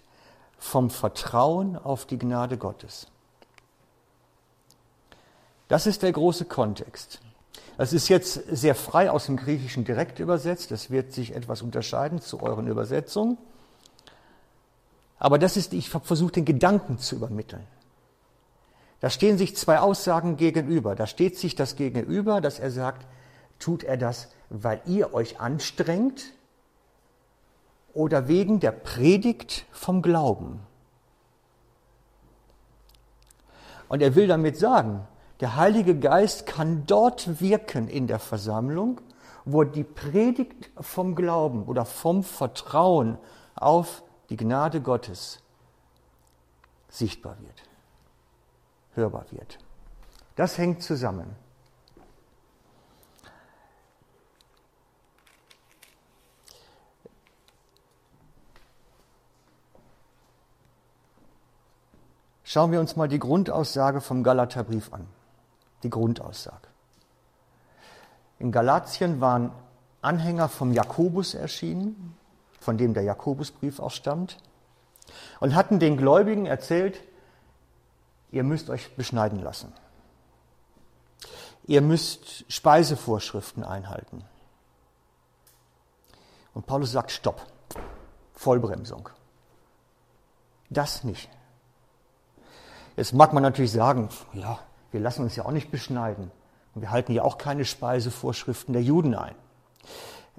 vom 0.58 0.90
Vertrauen 0.90 1.78
auf 1.78 2.06
die 2.06 2.18
Gnade 2.18 2.58
Gottes? 2.58 3.08
Das 5.68 5.88
ist 5.88 6.04
der 6.04 6.12
große 6.12 6.46
Kontext. 6.46 7.22
Das 7.78 7.94
ist 7.94 8.10
jetzt 8.10 8.34
sehr 8.50 8.76
frei 8.76 9.10
aus 9.10 9.26
dem 9.26 9.38
Griechischen 9.38 9.86
direkt 9.86 10.20
übersetzt. 10.20 10.72
Das 10.72 10.92
wird 10.92 11.14
sich 11.14 11.36
etwas 11.36 11.62
unterscheiden 11.62 12.22
zu 12.22 12.42
euren 12.42 12.68
Übersetzungen. 12.68 13.38
Aber 15.18 15.38
das 15.38 15.58
ist, 15.58 15.74
ich 15.74 15.94
habe 15.94 16.06
versucht, 16.06 16.36
den 16.36 16.46
Gedanken 16.46 16.98
zu 16.98 17.16
übermitteln. 17.16 17.66
Da 19.00 19.10
stehen 19.10 19.38
sich 19.38 19.56
zwei 19.56 19.80
Aussagen 19.80 20.38
gegenüber. 20.38 20.96
Da 20.96 21.08
steht 21.08 21.38
sich 21.38 21.56
das 21.56 21.76
gegenüber, 21.76 22.42
dass 22.42 22.60
er 22.60 22.72
sagt, 22.72 23.06
tut 23.58 23.84
er 23.84 23.98
das, 23.98 24.30
weil 24.50 24.82
ihr 24.86 25.14
euch 25.14 25.40
anstrengt 25.40 26.34
oder 27.94 28.28
wegen 28.28 28.60
der 28.60 28.72
Predigt 28.72 29.66
vom 29.72 30.02
Glauben. 30.02 30.60
Und 33.90 34.02
er 34.02 34.16
will 34.16 34.28
damit 34.28 34.58
sagen, 34.58 35.06
der 35.42 35.56
Heilige 35.56 35.98
Geist 35.98 36.46
kann 36.46 36.86
dort 36.86 37.42
wirken 37.42 37.88
in 37.88 38.06
der 38.06 38.20
Versammlung, 38.20 39.02
wo 39.44 39.64
die 39.64 39.84
Predigt 39.84 40.70
vom 40.80 41.16
Glauben 41.16 41.64
oder 41.64 41.84
vom 41.84 42.24
Vertrauen 42.24 43.18
auf 43.56 44.04
die 44.30 44.38
Gnade 44.38 44.82
Gottes 44.82 45.40
sichtbar 46.90 47.38
wird, 47.40 47.64
hörbar 48.94 49.26
wird. 49.32 49.58
Das 50.36 50.60
hängt 50.60 50.84
zusammen. 50.84 51.36
Schauen 62.44 62.72
wir 62.72 62.80
uns 62.80 62.96
mal 62.96 63.08
die 63.08 63.18
Grundaussage 63.18 64.02
vom 64.02 64.24
Galaterbrief 64.24 64.94
an 64.94 65.08
die 65.84 65.90
Grundaussage. 65.90 66.68
In 68.40 68.52
Galatien 68.52 69.22
waren 69.22 69.52
Anhänger 70.02 70.50
vom 70.50 70.74
Jakobus 70.74 71.36
erschienen, 71.36 72.18
von 72.60 72.78
dem 72.78 72.94
der 72.94 73.04
Jakobusbrief 73.04 73.80
auch 73.80 73.92
stammt, 73.92 74.38
und 75.40 75.56
hatten 75.56 75.80
den 75.80 75.98
Gläubigen 75.98 76.46
erzählt, 76.46 77.02
ihr 78.32 78.44
müsst 78.44 78.70
euch 78.70 78.96
beschneiden 78.96 79.40
lassen. 79.40 79.74
Ihr 81.66 81.82
müsst 81.82 82.52
Speisevorschriften 82.52 83.64
einhalten. 83.64 84.24
Und 86.54 86.66
Paulus 86.66 86.92
sagt, 86.92 87.12
stopp, 87.12 87.46
Vollbremsung. 88.34 89.10
Das 90.70 91.04
nicht. 91.04 91.30
Jetzt 92.98 93.14
mag 93.14 93.34
man 93.34 93.44
natürlich 93.44 93.72
sagen, 93.72 94.10
ja, 94.34 94.60
wir 94.92 95.00
lassen 95.00 95.24
uns 95.24 95.36
ja 95.36 95.46
auch 95.46 95.52
nicht 95.52 95.72
beschneiden. 95.72 96.32
Und 96.74 96.82
wir 96.82 96.92
halten 96.92 97.14
ja 97.14 97.24
auch 97.24 97.38
keine 97.38 97.66
Speisevorschriften 97.66 98.74
der 98.74 98.84
Juden 98.84 99.16
ein. 99.16 99.36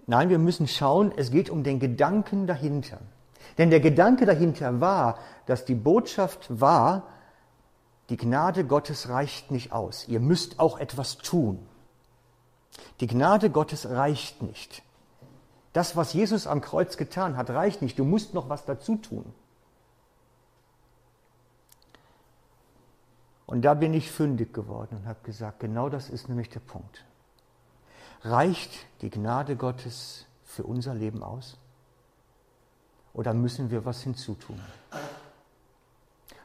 Nein, 0.07 0.29
wir 0.31 0.39
müssen 0.39 0.67
schauen, 0.67 1.13
es 1.17 1.31
geht 1.31 1.51
um 1.51 1.63
den 1.63 1.79
Gedanken 1.79 2.47
dahinter. 2.47 2.99
Denn 3.59 3.71
der 3.71 3.81
Gedanke 3.81 4.25
dahinter 4.27 4.81
war, 4.81 5.19
dass 5.47 5.65
die 5.65 5.75
Botschaft 5.75 6.47
war, 6.49 7.05
die 8.09 8.17
Gnade 8.17 8.65
Gottes 8.65 9.09
reicht 9.09 9.51
nicht 9.51 9.73
aus. 9.73 10.09
Ihr 10.09 10.21
müsst 10.21 10.59
auch 10.59 10.79
etwas 10.79 11.19
tun. 11.19 11.67
Die 13.01 13.07
Gnade 13.07 13.51
Gottes 13.51 13.89
reicht 13.89 14.43
nicht. 14.43 14.83
Das, 15.73 15.97
was 15.97 16.13
Jesus 16.13 16.47
am 16.47 16.61
Kreuz 16.61 16.97
getan 16.97 17.37
hat, 17.37 17.51
reicht 17.51 17.83
nicht. 17.83 17.99
Du 17.99 18.05
musst 18.05 18.35
noch 18.35 18.49
was 18.49 18.65
dazu 18.65 18.97
tun. 18.97 19.33
Und 23.47 23.63
da 23.63 23.75
bin 23.75 23.93
ich 23.95 24.11
fündig 24.11 24.55
geworden 24.55 24.97
und 24.99 25.07
habe 25.07 25.21
gesagt, 25.23 25.61
genau 25.61 25.89
das 25.89 26.09
ist 26.09 26.29
nämlich 26.29 26.49
der 26.49 26.61
Punkt. 26.61 27.05
Reicht 28.23 28.87
die 29.01 29.11
Gnade 29.11 29.57
Gottes 29.57 30.27
für 30.45 30.65
unser 30.65 30.95
Leben 30.95 31.23
aus? 31.23 31.59
Oder 33.15 33.35
müssen 33.35 33.71
wir 33.71 33.85
was 33.85 34.03
hinzutun? 34.03 34.61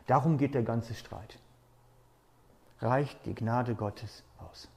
Darum 0.07 0.37
geht 0.37 0.53
der 0.53 0.63
ganze 0.63 0.95
Streit. 0.95 1.37
Reicht 2.81 3.25
die 3.25 3.35
Gnade 3.35 3.75
Gottes 3.75 4.23
aus? 4.39 4.67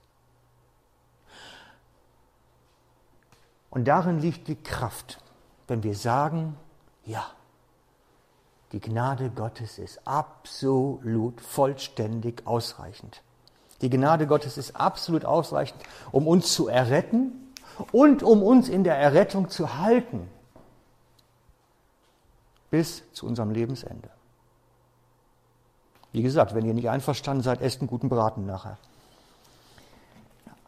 Und 3.71 3.87
darin 3.87 4.19
liegt 4.19 4.49
die 4.49 4.61
Kraft, 4.61 5.23
wenn 5.69 5.83
wir 5.83 5.95
sagen, 5.95 6.57
ja, 7.05 7.25
die 8.73 8.81
Gnade 8.81 9.31
Gottes 9.31 9.79
ist 9.79 10.07
absolut 10.07 11.41
vollständig 11.41 12.47
ausreichend. 12.47 13.23
Die 13.83 13.91
Gnade 13.91 14.27
Gottes 14.27 14.59
ist 14.59 14.77
absolut 14.77 15.25
ausreichend, 15.25 15.83
um 16.13 16.29
uns 16.29 16.53
zu 16.53 16.69
erretten 16.69 17.33
und 17.93 18.23
um 18.23 18.43
uns 18.43 18.69
in 18.69 18.85
der 18.85 18.97
Errettung 18.97 19.49
zu 19.49 19.79
halten 19.79 20.29
bis 22.71 23.03
zu 23.13 23.27
unserem 23.27 23.51
Lebensende. 23.51 24.11
Wie 26.13 26.23
gesagt, 26.23 26.55
wenn 26.55 26.65
ihr 26.65 26.75
nicht 26.75 26.89
einverstanden 26.89 27.43
seid, 27.43 27.61
esst 27.61 27.81
einen 27.81 27.89
guten 27.89 28.09
Braten 28.09 28.47
nachher. 28.47 28.79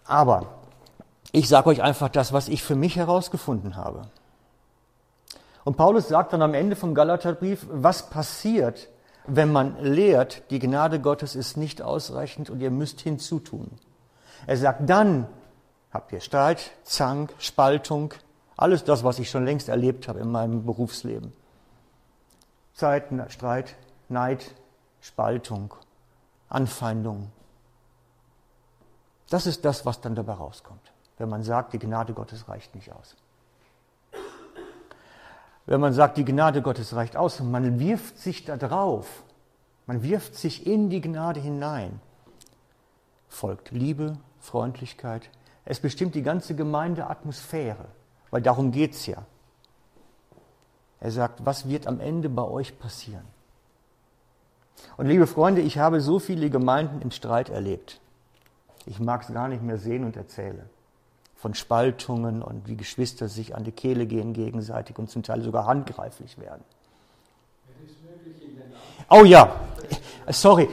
Aber 0.04 0.47
ich 1.32 1.49
sage 1.49 1.68
euch 1.68 1.82
einfach 1.82 2.09
das, 2.09 2.32
was 2.32 2.49
ich 2.49 2.62
für 2.62 2.75
mich 2.75 2.97
herausgefunden 2.97 3.76
habe. 3.76 4.02
Und 5.64 5.76
Paulus 5.76 6.09
sagt 6.09 6.33
dann 6.33 6.42
am 6.42 6.54
Ende 6.54 6.76
vom 6.76 6.95
Galaterbrief, 6.95 7.66
was 7.71 8.11
passiert, 8.11 8.88
wenn 9.26 9.52
man 9.52 9.81
lehrt, 9.83 10.50
die 10.50 10.59
Gnade 10.59 11.00
Gottes 11.00 11.37
ist 11.37 11.57
nicht 11.57 11.83
ausreichend 11.83 12.50
und 12.50 12.61
ihr 12.61 12.71
müsst 12.71 13.00
hinzutun. 13.00 13.71
Er 14.47 14.57
sagt, 14.57 14.88
dann 14.90 15.28
habt 15.92 16.12
ihr 16.12 16.21
Streit, 16.21 16.73
Zank, 16.83 17.33
Spaltung, 17.38 18.14
alles 18.57 18.85
das, 18.85 19.04
was 19.04 19.19
ich 19.19 19.31
schon 19.31 19.45
längst 19.45 19.69
erlebt 19.69 20.09
habe 20.09 20.19
in 20.19 20.31
meinem 20.31 20.64
Berufsleben. 20.64 21.33
Zeit, 22.75 23.04
Streit, 23.28 23.76
Neid, 24.09 24.54
Spaltung, 25.00 25.75
Anfeindung. 26.49 27.31
Das 29.31 29.47
ist 29.47 29.64
das, 29.64 29.87
was 29.87 30.00
dann 30.00 30.14
dabei 30.14 30.35
rauskommt, 30.35 30.92
wenn 31.19 31.28
man 31.28 31.42
sagt, 31.42 31.73
die 31.73 31.78
Gnade 31.78 32.12
Gottes 32.12 32.49
reicht 32.49 32.75
nicht 32.75 32.92
aus. 32.92 33.16
Wenn 35.66 35.81
man 35.81 35.92
sagt, 35.92 36.16
die 36.16 36.25
Gnade 36.25 36.61
Gottes 36.61 36.95
reicht 36.95 37.16
aus 37.16 37.40
und 37.40 37.50
man 37.50 37.78
wirft 37.78 38.19
sich 38.19 38.45
da 38.45 38.57
drauf, 38.57 39.23
man 39.87 40.02
wirft 40.02 40.35
sich 40.35 40.66
in 40.66 40.90
die 40.90 41.00
Gnade 41.00 41.40
hinein, 41.40 42.00
folgt 43.28 43.71
Liebe, 43.71 44.19
Freundlichkeit. 44.40 45.31
Es 45.64 45.78
bestimmt 45.78 46.14
die 46.14 46.23
ganze 46.23 46.57
Gemeindeatmosphäre, 46.57 47.87
weil 48.31 48.42
darum 48.42 48.73
geht 48.73 48.95
es 48.95 49.07
ja. 49.07 49.25
Er 50.99 51.11
sagt, 51.11 51.47
was 51.47 51.69
wird 51.69 51.87
am 51.87 52.00
Ende 52.00 52.28
bei 52.28 52.42
euch 52.42 52.78
passieren? 52.78 53.25
Und 54.97 55.07
liebe 55.07 55.26
Freunde, 55.26 55.61
ich 55.61 55.78
habe 55.78 56.00
so 56.00 56.19
viele 56.19 56.50
Gemeinden 56.50 57.00
in 57.02 57.12
Streit 57.12 57.50
erlebt. 57.50 58.00
Ich 58.87 58.99
mag 58.99 59.23
es 59.23 59.33
gar 59.33 59.47
nicht 59.47 59.62
mehr 59.62 59.78
sehen 59.78 60.04
und 60.04 60.16
erzählen 60.16 60.69
von 61.42 61.54
Spaltungen 61.54 62.40
und 62.40 62.68
wie 62.68 62.76
Geschwister 62.76 63.28
sich 63.28 63.56
an 63.56 63.64
die 63.64 63.72
Kehle 63.72 64.06
gehen 64.06 64.32
gegenseitig 64.32 64.96
und 64.96 65.11
zum 65.11 65.25
Teil 65.25 65.42
sogar 65.42 65.66
handgreiflich 65.66 66.38
werden. 66.38 66.62
Oh 69.11 69.25
ja, 69.25 69.52
sorry. 70.28 70.68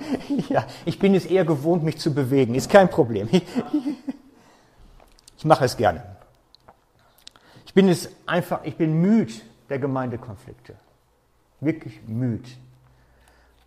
ja, 0.48 0.64
ich 0.86 0.98
bin 0.98 1.14
es 1.14 1.26
eher 1.26 1.44
gewohnt, 1.44 1.82
mich 1.82 1.98
zu 1.98 2.14
bewegen. 2.14 2.54
Ist 2.54 2.70
kein 2.70 2.88
Problem. 2.88 3.28
ich 5.36 5.44
mache 5.44 5.66
es 5.66 5.76
gerne. 5.76 6.02
Ich 7.66 7.74
bin 7.74 7.90
es 7.90 8.08
einfach, 8.24 8.64
ich 8.64 8.76
bin 8.76 9.02
müde 9.02 9.34
der 9.68 9.78
Gemeindekonflikte. 9.78 10.74
Wirklich 11.60 12.00
müde. 12.06 12.48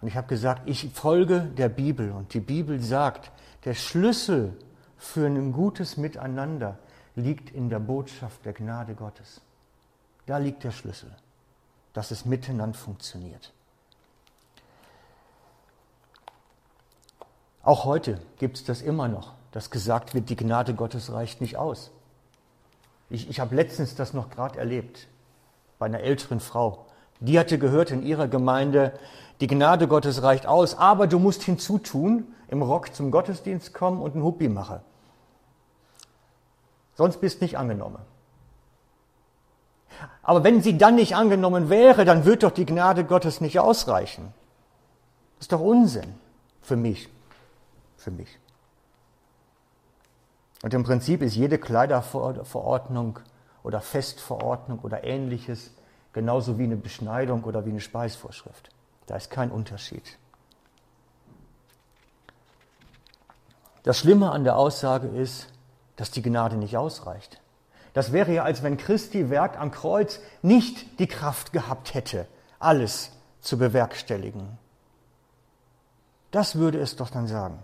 Und 0.02 0.08
ich 0.08 0.16
habe 0.16 0.28
gesagt, 0.28 0.64
ich 0.66 0.90
folge 0.92 1.52
der 1.56 1.70
Bibel 1.70 2.12
und 2.12 2.34
die 2.34 2.40
Bibel 2.40 2.82
sagt, 2.82 3.30
der 3.64 3.76
Schlüssel 3.76 4.58
für 4.98 5.26
ein 5.28 5.52
gutes 5.52 5.98
Miteinander 5.98 6.78
liegt 7.16 7.50
in 7.50 7.70
der 7.70 7.80
Botschaft 7.80 8.46
der 8.46 8.54
Gnade 8.54 8.96
Gottes. 8.96 9.42
Da 10.26 10.38
liegt 10.38 10.64
der 10.64 10.72
Schlüssel. 10.72 11.16
dass 11.98 12.12
es 12.12 12.26
miteinander 12.26 12.78
funktioniert. 12.78 13.54
Auch 17.64 17.86
heute 17.86 18.22
gibt 18.38 18.58
es 18.58 18.64
das 18.66 18.84
immer 18.84 19.08
noch, 19.08 19.34
dass 19.52 19.72
gesagt 19.72 20.14
wird, 20.14 20.30
die 20.30 20.36
Gnade 20.36 20.76
Gottes 20.76 21.12
reicht 21.12 21.42
nicht 21.42 21.58
aus. 21.58 21.90
Ich, 23.10 23.30
ich 23.32 23.40
habe 23.40 23.56
letztens 23.56 23.96
das 23.96 24.14
noch 24.14 24.30
gerade 24.30 24.60
erlebt 24.60 25.08
bei 25.80 25.88
einer 25.88 26.02
älteren 26.02 26.40
Frau. 26.40 26.86
Die 27.20 27.40
hatte 27.40 27.58
gehört 27.58 27.92
in 27.92 28.04
ihrer 28.04 28.28
Gemeinde, 28.28 28.94
die 29.42 29.48
Gnade 29.48 29.88
Gottes 29.88 30.24
reicht 30.24 30.46
aus, 30.46 30.76
aber 30.76 31.08
du 31.08 31.20
musst 31.20 31.44
hinzutun, 31.44 32.28
im 32.48 32.62
Rock 32.62 32.94
zum 32.94 33.12
Gottesdienst 33.12 33.74
kommen 33.74 34.02
und 34.02 34.14
einen 34.14 34.24
Huppi 34.24 34.50
machen. 34.50 34.80
Sonst 36.96 37.22
bist 37.22 37.42
nicht 37.42 37.58
angenommen. 37.58 38.00
Aber 40.24 40.44
wenn 40.44 40.62
sie 40.62 40.78
dann 40.78 40.96
nicht 40.96 41.16
angenommen 41.16 41.70
wäre, 41.70 42.06
dann 42.06 42.26
wird 42.26 42.44
doch 42.44 42.52
die 42.52 42.66
Gnade 42.66 43.04
Gottes 43.04 43.42
nicht 43.42 43.60
ausreichen. 43.60 44.34
Das 45.38 45.46
ist 45.46 45.52
doch 45.52 45.62
Unsinn 45.62 46.16
für 46.62 46.76
mich. 46.76 47.10
Für 47.98 48.12
mich. 48.12 48.40
Und 50.64 50.74
im 50.74 50.84
Prinzip 50.84 51.22
ist 51.22 51.36
jede 51.36 51.58
Kleiderverordnung 51.58 53.20
oder 53.64 53.82
Festverordnung 53.82 54.80
oder 54.80 55.04
ähnliches 55.04 55.72
genauso 56.18 56.58
wie 56.58 56.64
eine 56.64 56.78
Beschneidung 56.78 57.44
oder 57.44 57.64
wie 57.64 57.70
eine 57.70 57.80
Speisvorschrift. 57.80 58.70
Da 59.06 59.18
ist 59.18 59.30
kein 59.30 59.52
Unterschied. 59.52 60.18
Das 63.84 64.00
Schlimme 64.00 64.32
an 64.32 64.44
der 64.44 64.58
Aussage 64.58 65.08
ist, 65.10 65.48
dass 65.96 66.10
die 66.10 66.24
Gnade 66.24 66.58
nicht 66.58 66.76
ausreicht. 66.76 67.40
Das 67.94 68.14
wäre 68.14 68.34
ja, 68.34 68.44
als 68.44 68.64
wenn 68.64 68.78
Christi 68.78 69.30
Werk 69.30 69.60
am 69.60 69.70
Kreuz 69.70 70.20
nicht 70.42 71.00
die 71.00 71.06
Kraft 71.06 71.54
gehabt 71.54 71.94
hätte, 71.94 72.28
alles 72.58 73.12
zu 73.40 73.60
bewerkstelligen. 73.60 74.58
Das 76.32 76.56
würde 76.56 76.80
es 76.80 76.96
doch 76.96 77.12
dann 77.12 77.28
sagen. 77.28 77.60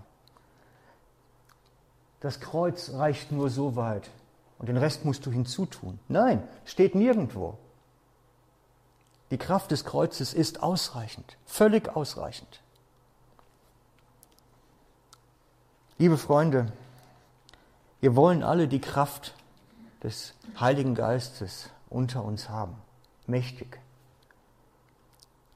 Das 2.19 2.39
Kreuz 2.39 2.91
reicht 2.93 3.31
nur 3.31 3.49
so 3.49 3.75
weit 3.75 4.11
und 4.59 4.67
den 4.69 4.77
Rest 4.77 5.05
musst 5.05 5.25
du 5.25 5.31
hinzutun. 5.31 5.99
Nein, 6.07 6.43
steht 6.65 6.93
nirgendwo. 6.93 7.57
Die 9.33 9.39
Kraft 9.39 9.71
des 9.71 9.83
Kreuzes 9.83 10.31
ist 10.35 10.61
ausreichend, 10.61 11.37
völlig 11.47 11.95
ausreichend. 11.95 12.61
Liebe 15.97 16.19
Freunde, 16.19 16.71
wir 17.99 18.15
wollen 18.15 18.43
alle 18.43 18.67
die 18.67 18.79
Kraft 18.79 19.33
des 20.03 20.35
Heiligen 20.59 20.93
Geistes 20.93 21.71
unter 21.89 22.23
uns 22.23 22.49
haben, 22.49 22.75
mächtig. 23.25 23.79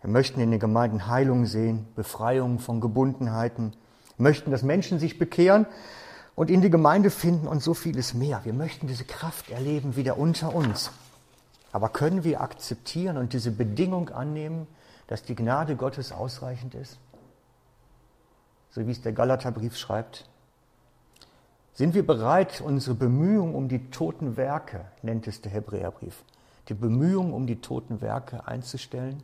Wir 0.02 0.10
möchten 0.10 0.40
in 0.40 0.50
den 0.50 0.60
Gemeinden 0.60 1.06
Heilung 1.06 1.46
sehen, 1.46 1.88
Befreiung 1.96 2.58
von 2.58 2.82
Gebundenheiten, 2.82 3.74
möchten, 4.18 4.50
dass 4.50 4.64
Menschen 4.64 4.98
sich 4.98 5.20
bekehren 5.20 5.68
und 6.34 6.50
in 6.50 6.62
die 6.62 6.72
Gemeinde 6.72 7.12
finden 7.12 7.48
und 7.48 7.62
so 7.62 7.76
vieles 7.76 8.16
mehr. 8.16 8.42
Wir 8.44 8.54
möchten 8.54 8.88
diese 8.88 9.06
Kraft 9.06 9.52
erleben 9.52 9.96
wieder 9.96 10.18
unter 10.18 10.56
uns. 10.56 10.90
Aber 11.72 11.90
können 11.90 12.24
wir 12.24 12.42
akzeptieren 12.42 13.18
und 13.18 13.34
diese 13.34 13.52
Bedingung 13.52 14.10
annehmen, 14.10 14.68
dass 15.08 15.24
die 15.24 15.36
Gnade 15.36 15.76
Gottes 15.76 16.12
ausreichend 16.12 16.76
ist? 16.76 16.98
So 18.70 18.86
wie 18.86 18.92
es 18.92 19.02
der 19.02 19.14
Galaterbrief 19.14 19.76
schreibt. 19.76 20.30
Sind 21.74 21.94
wir 21.94 22.06
bereit, 22.06 22.62
unsere 22.62 22.96
Bemühungen 22.96 23.54
um 23.54 23.68
die 23.68 23.90
toten 23.92 24.36
Werke, 24.36 24.86
nennt 25.04 25.28
es 25.28 25.42
der 25.42 25.52
Hebräerbrief, 25.52 26.24
die 26.70 26.74
Bemühungen 26.74 27.34
um 27.34 27.46
die 27.46 27.62
toten 27.62 28.02
Werke 28.02 28.48
einzustellen? 28.48 29.22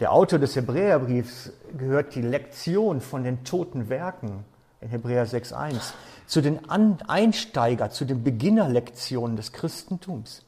Der 0.00 0.12
Autor 0.12 0.40
des 0.40 0.56
Hebräerbriefs 0.56 1.52
gehört 1.78 2.16
die 2.16 2.22
Lektion 2.22 3.00
von 3.00 3.22
den 3.22 3.44
toten 3.44 3.88
Werken 3.88 4.44
in 4.80 4.88
Hebräer 4.88 5.26
6.1 5.26 5.92
zu 6.26 6.40
den 6.40 6.68
Einsteiger, 6.68 7.90
zu 7.90 8.04
den 8.04 8.22
Beginnerlektionen 8.24 9.36
des 9.36 9.52
Christentums. 9.52 10.44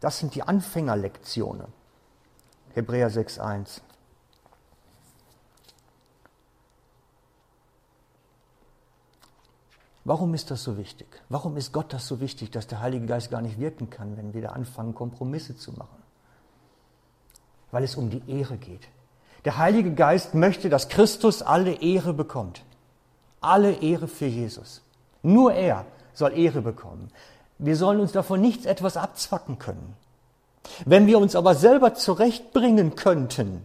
Das 0.00 0.18
sind 0.18 0.34
die 0.34 0.42
Anfängerlektionen. 0.42 1.66
Hebräer 2.74 3.10
6.1. 3.10 3.80
Warum 10.04 10.34
ist 10.34 10.50
das 10.50 10.64
so 10.64 10.78
wichtig? 10.78 11.06
Warum 11.28 11.56
ist 11.56 11.72
Gott 11.72 11.92
das 11.92 12.06
so 12.06 12.20
wichtig, 12.20 12.50
dass 12.50 12.66
der 12.66 12.80
Heilige 12.80 13.06
Geist 13.06 13.30
gar 13.30 13.42
nicht 13.42 13.60
wirken 13.60 13.90
kann, 13.90 14.16
wenn 14.16 14.32
wir 14.32 14.42
da 14.42 14.48
anfangen, 14.48 14.94
Kompromisse 14.94 15.56
zu 15.56 15.72
machen? 15.72 16.02
Weil 17.70 17.84
es 17.84 17.96
um 17.96 18.10
die 18.10 18.22
Ehre 18.26 18.56
geht. 18.56 18.88
Der 19.44 19.58
Heilige 19.58 19.94
Geist 19.94 20.34
möchte, 20.34 20.68
dass 20.68 20.88
Christus 20.88 21.42
alle 21.42 21.74
Ehre 21.74 22.12
bekommt. 22.12 22.64
Alle 23.40 23.72
Ehre 23.72 24.08
für 24.08 24.26
Jesus. 24.26 24.82
Nur 25.22 25.52
er 25.52 25.84
soll 26.12 26.32
Ehre 26.36 26.62
bekommen. 26.62 27.10
Wir 27.58 27.76
sollen 27.76 28.00
uns 28.00 28.12
davon 28.12 28.40
nichts 28.40 28.64
etwas 28.64 28.96
abzwacken 28.96 29.58
können. 29.58 29.96
Wenn 30.84 31.06
wir 31.06 31.18
uns 31.18 31.36
aber 31.36 31.54
selber 31.54 31.94
zurechtbringen 31.94 32.96
könnten, 32.96 33.64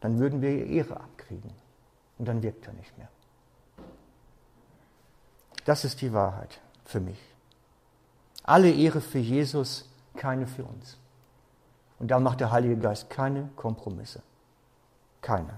dann 0.00 0.18
würden 0.18 0.42
wir 0.42 0.66
Ehre 0.66 0.96
abkriegen. 0.96 1.52
Und 2.18 2.28
dann 2.28 2.42
wirkt 2.42 2.66
er 2.66 2.72
nicht 2.74 2.96
mehr. 2.98 3.08
Das 5.64 5.84
ist 5.84 6.00
die 6.00 6.12
Wahrheit 6.12 6.60
für 6.84 7.00
mich. 7.00 7.18
Alle 8.42 8.70
Ehre 8.70 9.00
für 9.00 9.18
Jesus, 9.18 9.88
keine 10.16 10.46
für 10.46 10.64
uns. 10.64 10.98
Und 11.98 12.10
da 12.10 12.18
macht 12.18 12.40
der 12.40 12.50
Heilige 12.50 12.76
Geist 12.76 13.10
keine 13.10 13.48
Kompromisse. 13.54 14.22
Keine. 15.20 15.54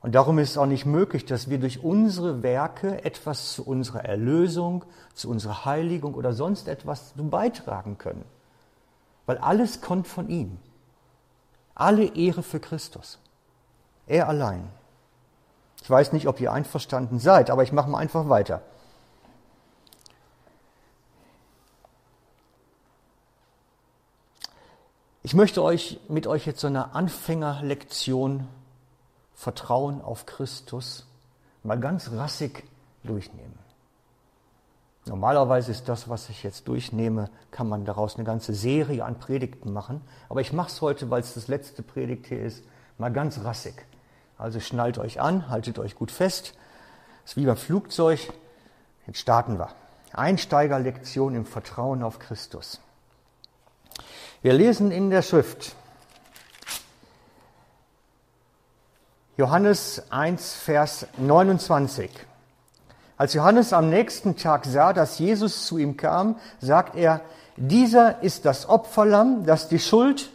Und 0.00 0.14
darum 0.14 0.38
ist 0.38 0.50
es 0.50 0.58
auch 0.58 0.66
nicht 0.66 0.86
möglich, 0.86 1.24
dass 1.24 1.50
wir 1.50 1.58
durch 1.58 1.82
unsere 1.82 2.42
Werke 2.42 3.04
etwas 3.04 3.52
zu 3.52 3.66
unserer 3.66 4.04
Erlösung, 4.04 4.84
zu 5.14 5.28
unserer 5.28 5.64
Heiligung 5.64 6.14
oder 6.14 6.32
sonst 6.32 6.68
etwas 6.68 7.14
beitragen 7.16 7.98
können. 7.98 8.24
Weil 9.26 9.38
alles 9.38 9.80
kommt 9.80 10.06
von 10.06 10.28
ihm. 10.28 10.58
Alle 11.74 12.14
Ehre 12.14 12.42
für 12.42 12.60
Christus. 12.60 13.18
Er 14.06 14.28
allein. 14.28 14.68
Ich 15.82 15.90
weiß 15.90 16.12
nicht, 16.12 16.28
ob 16.28 16.40
ihr 16.40 16.52
einverstanden 16.52 17.18
seid, 17.18 17.50
aber 17.50 17.62
ich 17.62 17.72
mache 17.72 17.90
mal 17.90 17.98
einfach 17.98 18.28
weiter. 18.28 18.62
Ich 25.22 25.34
möchte 25.34 25.62
euch 25.62 26.00
mit 26.08 26.26
euch 26.26 26.46
jetzt 26.46 26.60
so 26.60 26.68
eine 26.68 26.94
Anfängerlektion 26.94 28.48
Vertrauen 29.38 30.02
auf 30.02 30.26
Christus 30.26 31.06
mal 31.62 31.78
ganz 31.78 32.10
rassig 32.10 32.64
durchnehmen. 33.04 33.56
Normalerweise 35.06 35.70
ist 35.70 35.88
das, 35.88 36.08
was 36.08 36.28
ich 36.28 36.42
jetzt 36.42 36.66
durchnehme, 36.66 37.30
kann 37.52 37.68
man 37.68 37.84
daraus 37.84 38.16
eine 38.16 38.24
ganze 38.24 38.52
Serie 38.52 39.04
an 39.04 39.20
Predigten 39.20 39.72
machen. 39.72 40.00
Aber 40.28 40.40
ich 40.40 40.52
mache 40.52 40.70
es 40.70 40.80
heute, 40.80 41.08
weil 41.08 41.20
es 41.20 41.34
das 41.34 41.46
letzte 41.46 41.84
Predigt 41.84 42.26
hier 42.26 42.42
ist, 42.42 42.64
mal 42.98 43.12
ganz 43.12 43.44
rassig. 43.44 43.74
Also 44.38 44.58
schnallt 44.58 44.98
euch 44.98 45.20
an, 45.20 45.48
haltet 45.48 45.78
euch 45.78 45.94
gut 45.94 46.10
fest. 46.10 46.54
Das 47.22 47.32
ist 47.32 47.36
wie 47.36 47.46
beim 47.46 47.56
Flugzeug. 47.56 48.18
Jetzt 49.06 49.20
starten 49.20 49.60
wir. 49.60 49.68
Einsteigerlektion 50.14 51.36
im 51.36 51.46
Vertrauen 51.46 52.02
auf 52.02 52.18
Christus. 52.18 52.80
Wir 54.42 54.52
lesen 54.52 54.90
in 54.90 55.10
der 55.10 55.22
Schrift 55.22 55.76
Johannes 59.38 60.02
1, 60.10 60.54
Vers 60.54 61.06
29. 61.16 62.10
Als 63.16 63.34
Johannes 63.34 63.72
am 63.72 63.88
nächsten 63.88 64.34
Tag 64.34 64.64
sah, 64.64 64.92
dass 64.92 65.20
Jesus 65.20 65.64
zu 65.64 65.78
ihm 65.78 65.96
kam, 65.96 66.40
sagt 66.60 66.96
er, 66.96 67.20
dieser 67.56 68.20
ist 68.20 68.44
das 68.44 68.68
Opferlamm, 68.68 69.46
das 69.46 69.68
die 69.68 69.78
Schuld 69.78 70.32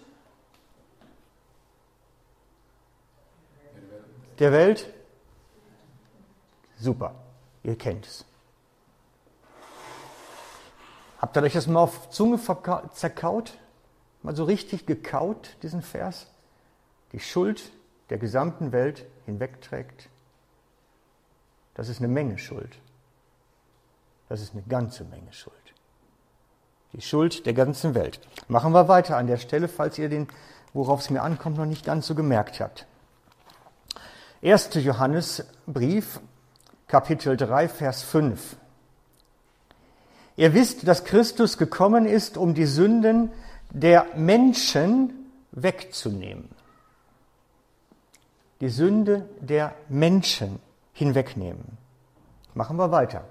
der 4.39 4.53
Welt? 4.53 4.87
Super, 6.79 7.13
ihr 7.63 7.77
kennt 7.77 8.05
es. 8.05 8.23
Habt 11.19 11.35
ihr 11.35 11.43
euch 11.43 11.53
das 11.53 11.67
mal 11.67 11.81
auf 11.81 12.09
Zunge 12.09 12.39
zerkaut? 12.93 13.51
Mal 14.21 14.33
so 14.33 14.45
richtig 14.45 14.85
gekaut, 14.85 15.57
diesen 15.61 15.81
Vers? 15.81 16.27
Die 17.11 17.19
Schuld 17.19 17.69
der 18.13 18.19
gesamten 18.19 18.71
Welt 18.71 19.07
hinwegträgt. 19.25 20.07
Das 21.73 21.89
ist 21.89 21.97
eine 21.97 22.07
Menge 22.07 22.37
Schuld. 22.37 22.77
Das 24.29 24.39
ist 24.39 24.53
eine 24.53 24.61
ganze 24.69 25.03
Menge 25.03 25.33
Schuld. 25.33 25.55
Die 26.91 27.01
Schuld 27.01 27.47
der 27.47 27.55
ganzen 27.55 27.95
Welt. 27.95 28.19
Machen 28.47 28.71
wir 28.71 28.87
weiter 28.87 29.17
an 29.17 29.25
der 29.25 29.37
Stelle, 29.37 29.67
falls 29.67 29.97
ihr 29.97 30.09
den, 30.09 30.27
worauf 30.73 30.99
es 30.99 31.09
mir 31.09 31.23
ankommt, 31.23 31.57
noch 31.57 31.65
nicht 31.65 31.85
ganz 31.85 32.05
so 32.05 32.13
gemerkt 32.13 32.59
habt. 32.59 32.85
1. 34.43 34.69
Johannesbrief, 34.75 36.19
Kapitel 36.87 37.35
3, 37.35 37.67
Vers 37.67 38.03
5. 38.03 38.57
Ihr 40.35 40.53
wisst, 40.53 40.87
dass 40.87 41.03
Christus 41.03 41.57
gekommen 41.57 42.05
ist, 42.05 42.37
um 42.37 42.53
die 42.53 42.67
Sünden 42.67 43.31
der 43.71 44.05
Menschen 44.15 45.31
wegzunehmen. 45.51 46.53
Die 48.63 48.69
Sünde 48.69 49.27
der 49.41 49.75
Menschen 49.89 50.61
hinwegnehmen. 50.93 51.77
Machen 52.53 52.77
wir 52.77 52.91
weiter. 52.91 53.25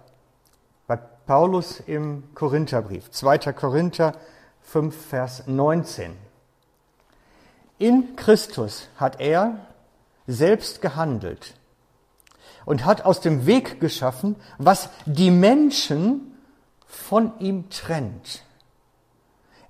Bei 0.86 0.96
Paulus 0.96 1.80
im 1.80 2.34
Korintherbrief, 2.34 3.10
2. 3.10 3.54
Korinther 3.54 4.12
5, 4.60 4.94
Vers 4.94 5.44
19. 5.46 6.12
In 7.78 8.14
Christus 8.14 8.90
hat 8.98 9.22
er 9.22 9.56
selbst 10.26 10.82
gehandelt 10.82 11.54
und 12.66 12.84
hat 12.84 13.06
aus 13.06 13.22
dem 13.22 13.46
Weg 13.46 13.80
geschaffen, 13.80 14.36
was 14.58 14.90
die 15.06 15.30
Menschen 15.30 16.36
von 16.86 17.32
ihm 17.38 17.70
trennt. 17.70 18.42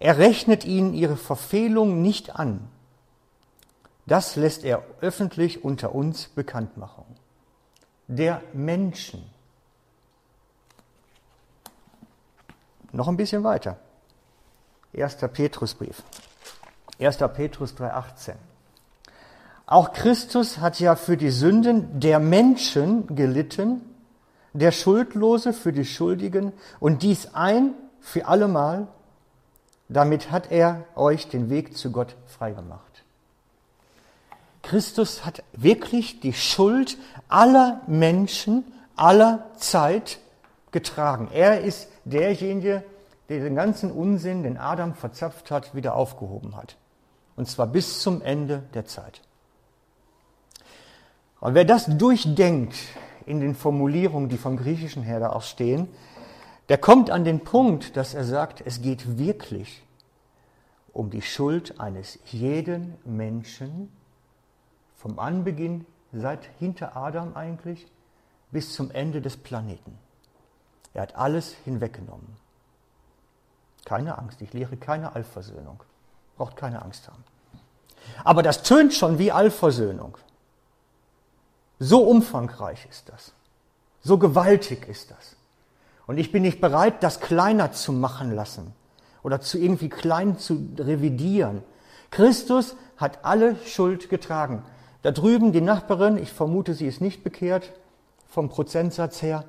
Er 0.01 0.19
rechnet 0.19 0.65
ihnen 0.65 0.93
ihre 0.93 1.17
Verfehlung 1.17 2.03
nicht 2.03 2.35
an. 2.35 2.69
Das 4.07 4.37
lässt 4.37 4.65
er 4.65 4.83
öffentlich 5.01 5.65
unter 5.65 5.95
uns 5.95 6.29
bekannt 6.29 6.77
machen. 6.77 7.05
Der 8.09 8.43
Menschen. 8.53 9.25
Noch 12.93 13.09
ein 13.09 13.17
bisschen 13.17 13.45
weiter. 13.45 13.79
1. 14.95 15.17
Petrusbrief. 15.33 16.03
1. 17.01 17.17
Petrus 17.17 17.75
3,18. 17.75 18.35
Auch 19.67 19.93
Christus 19.93 20.59
hat 20.59 20.81
ja 20.81 20.97
für 20.97 21.17
die 21.17 21.31
Sünden 21.31 21.99
der 21.99 22.19
Menschen 22.19 23.15
gelitten, 23.15 23.81
der 24.53 24.73
Schuldlose 24.73 25.55
für 25.55 25.73
die 25.73 25.87
Schuldigen 25.87 26.53
und 26.79 27.03
dies 27.03 27.35
ein 27.35 27.73
für 28.01 28.27
allemal. 28.27 28.89
Damit 29.89 30.31
hat 30.31 30.51
er 30.51 30.85
euch 30.95 31.29
den 31.29 31.49
Weg 31.49 31.77
zu 31.77 31.91
Gott 31.91 32.17
freigemacht. 32.27 33.02
Christus 34.63 35.25
hat 35.25 35.43
wirklich 35.53 36.21
die 36.21 36.33
Schuld 36.33 36.97
aller 37.29 37.81
Menschen 37.87 38.65
aller 38.97 39.47
Zeit 39.57 40.19
getragen. 40.71 41.29
Er 41.33 41.61
ist 41.61 41.89
derjenige, 42.05 42.85
der 43.29 43.41
den 43.41 43.55
ganzen 43.55 43.91
Unsinn, 43.91 44.43
den 44.43 44.59
Adam 44.59 44.95
verzapft 44.95 45.51
hat, 45.51 45.75
wieder 45.75 45.95
aufgehoben 45.95 46.57
hat. 46.57 46.77
Und 47.37 47.49
zwar 47.49 47.67
bis 47.67 48.01
zum 48.01 48.23
Ende 48.23 48.63
der 48.75 48.87
Zeit. 48.87 49.21
Und 51.41 51.55
wer 51.55 51.65
das 51.65 51.87
durchdenkt 51.87 52.75
in 53.27 53.41
den 53.41 53.55
Formulierungen, 53.55 54.29
die 54.29 54.37
vom 54.37 54.57
Griechischen 54.57 55.03
her 55.03 55.21
da 55.21 55.31
auch 55.31 55.43
stehen, 55.43 55.89
der 56.69 56.79
kommt 56.79 57.11
an 57.11 57.25
den 57.25 57.41
Punkt, 57.41 57.97
dass 57.97 58.15
er 58.15 58.25
sagt, 58.25 58.63
es 58.65 58.81
geht 58.81 59.19
wirklich 59.19 59.83
um 60.93 61.11
die 61.11 61.23
Schuld 61.23 61.81
eines 61.81 62.19
jeden 62.27 62.95
Menschen 63.05 63.91
vom 65.03 65.19
Anbeginn, 65.19 65.85
seit 66.13 66.45
hinter 66.61 66.97
Adam 66.97 67.35
eigentlich, 67.35 67.89
bis 68.53 68.73
zum 68.73 68.93
Ende 68.93 69.21
des 69.21 69.37
Planeten. 69.37 69.99
Er 70.95 71.03
hat 71.03 71.17
alles 71.17 71.57
hinweggenommen. 71.65 72.37
Keine 73.85 74.17
Angst, 74.17 74.41
ich 74.43 74.53
lehre 74.53 74.77
keine 74.77 75.17
Allversöhnung. 75.17 75.83
Braucht 76.37 76.55
keine 76.55 76.83
Angst 76.83 77.09
haben. 77.09 77.25
Aber 78.23 78.45
das 78.45 78.63
tönt 78.63 78.95
schon 78.95 79.19
wie 79.19 79.33
Allversöhnung. 79.33 80.19
So 81.81 82.05
umfangreich 82.05 82.87
ist 82.89 83.09
das. 83.09 83.33
So 84.03 84.19
gewaltig 84.19 84.87
ist 84.87 85.11
das. 85.11 85.35
Und 86.07 86.19
ich 86.19 86.31
bin 86.31 86.43
nicht 86.43 86.61
bereit, 86.61 87.03
das 87.03 87.19
kleiner 87.19 87.73
zu 87.73 87.93
machen 87.93 88.33
lassen 88.33 88.73
oder 89.25 89.41
zu 89.41 89.59
irgendwie 89.59 89.89
klein 89.89 90.39
zu 90.39 90.69
revidieren. 90.79 91.65
Christus 92.13 92.77
hat 92.99 93.25
alle 93.25 93.57
Schuld 93.67 94.09
getragen. 94.09 94.65
Da 95.03 95.11
drüben 95.11 95.53
die 95.53 95.61
Nachbarin, 95.61 96.17
ich 96.17 96.33
vermute, 96.33 96.75
sie 96.75 96.87
ist 96.87 97.01
nicht 97.01 97.25
bekehrt 97.25 97.73
vom 98.29 98.49
Prozentsatz 98.49 99.21
her. 99.21 99.45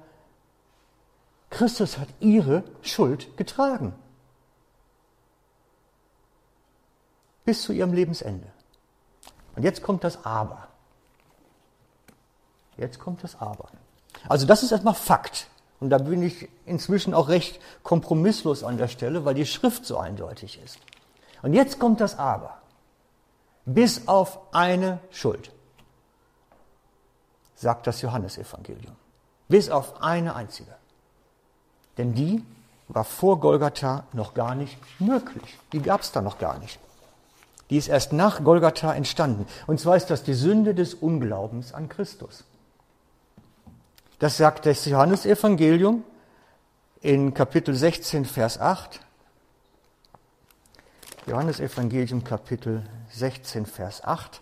Christus 1.50 2.00
hat 2.00 2.10
ihre 2.20 2.64
Schuld 2.82 3.38
getragen. 3.38 3.94
Bis 7.46 7.62
zu 7.62 7.74
ihrem 7.74 7.94
Lebensende. 7.94 8.48
Und 9.56 9.64
jetzt 9.64 9.84
kommt 9.84 10.04
das 10.04 10.26
Aber. 10.26 10.68
Jetzt 12.78 13.00
kommt 13.00 13.24
das 13.24 13.40
Aber. 13.40 13.70
Also 14.28 14.48
das 14.48 14.64
ist 14.64 14.72
erstmal 14.72 14.96
Fakt. 14.96 15.48
Und 15.80 15.92
da 15.92 15.98
bin 16.00 16.24
ich 16.24 16.50
inzwischen 16.66 17.14
auch 17.14 17.28
recht 17.28 17.60
kompromisslos 17.84 18.64
an 18.64 18.78
der 18.78 18.88
Stelle, 18.88 19.26
weil 19.26 19.36
die 19.36 19.46
Schrift 19.46 19.86
so 19.86 19.98
eindeutig 19.98 20.60
ist. 20.64 20.80
Und 21.42 21.54
jetzt 21.54 21.78
kommt 21.78 22.02
das 22.02 22.18
Aber. 22.18 22.63
Bis 23.66 24.08
auf 24.08 24.40
eine 24.54 25.00
Schuld, 25.12 25.52
sagt 27.56 27.88
das 27.88 28.02
Johannesevangelium. 28.02 28.96
Bis 29.48 29.70
auf 29.70 30.02
eine 30.02 30.36
einzige. 30.36 30.76
Denn 31.98 32.14
die 32.14 32.44
war 32.88 33.04
vor 33.04 33.40
Golgatha 33.40 34.06
noch 34.14 34.34
gar 34.34 34.56
nicht 34.56 34.78
möglich. 35.00 35.58
Die 35.72 35.82
gab 35.82 36.02
es 36.02 36.12
da 36.12 36.22
noch 36.22 36.38
gar 36.38 36.60
nicht. 36.60 36.80
Die 37.70 37.78
ist 37.78 37.88
erst 37.88 38.14
nach 38.14 38.44
Golgatha 38.44 38.94
entstanden. 38.94 39.48
Und 39.68 39.80
zwar 39.80 39.96
ist 39.96 40.10
das 40.10 40.24
die 40.24 40.34
Sünde 40.34 40.76
des 40.76 40.94
Unglaubens 40.94 41.74
an 41.74 41.90
Christus. 41.90 42.44
Das 44.20 44.38
sagt 44.38 44.66
das 44.66 44.86
Johannesevangelium 44.86 46.04
in 47.02 47.34
Kapitel 47.34 47.74
16, 47.74 48.26
Vers 48.26 48.60
8. 48.60 49.00
Johannesevangelium 51.26 52.26
Kapitel 52.26 52.84
16, 53.12 53.66
Vers 53.66 54.04
8. 54.04 54.42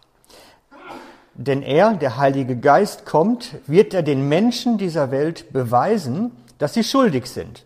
Denn 1.35 1.61
er, 1.61 1.93
der 1.93 2.17
Heilige 2.17 2.57
Geist, 2.57 3.05
kommt, 3.05 3.55
wird 3.67 3.93
er 3.93 4.01
den 4.01 4.27
Menschen 4.27 4.79
dieser 4.79 5.11
Welt 5.11 5.53
beweisen, 5.53 6.31
dass 6.57 6.73
sie 6.73 6.83
schuldig 6.83 7.27
sind 7.27 7.65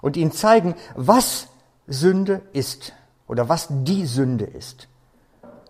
und 0.00 0.16
ihnen 0.16 0.30
zeigen, 0.30 0.76
was 0.94 1.48
Sünde 1.88 2.42
ist 2.52 2.92
oder 3.26 3.48
was 3.48 3.66
die 3.70 4.06
Sünde 4.06 4.44
ist 4.44 4.86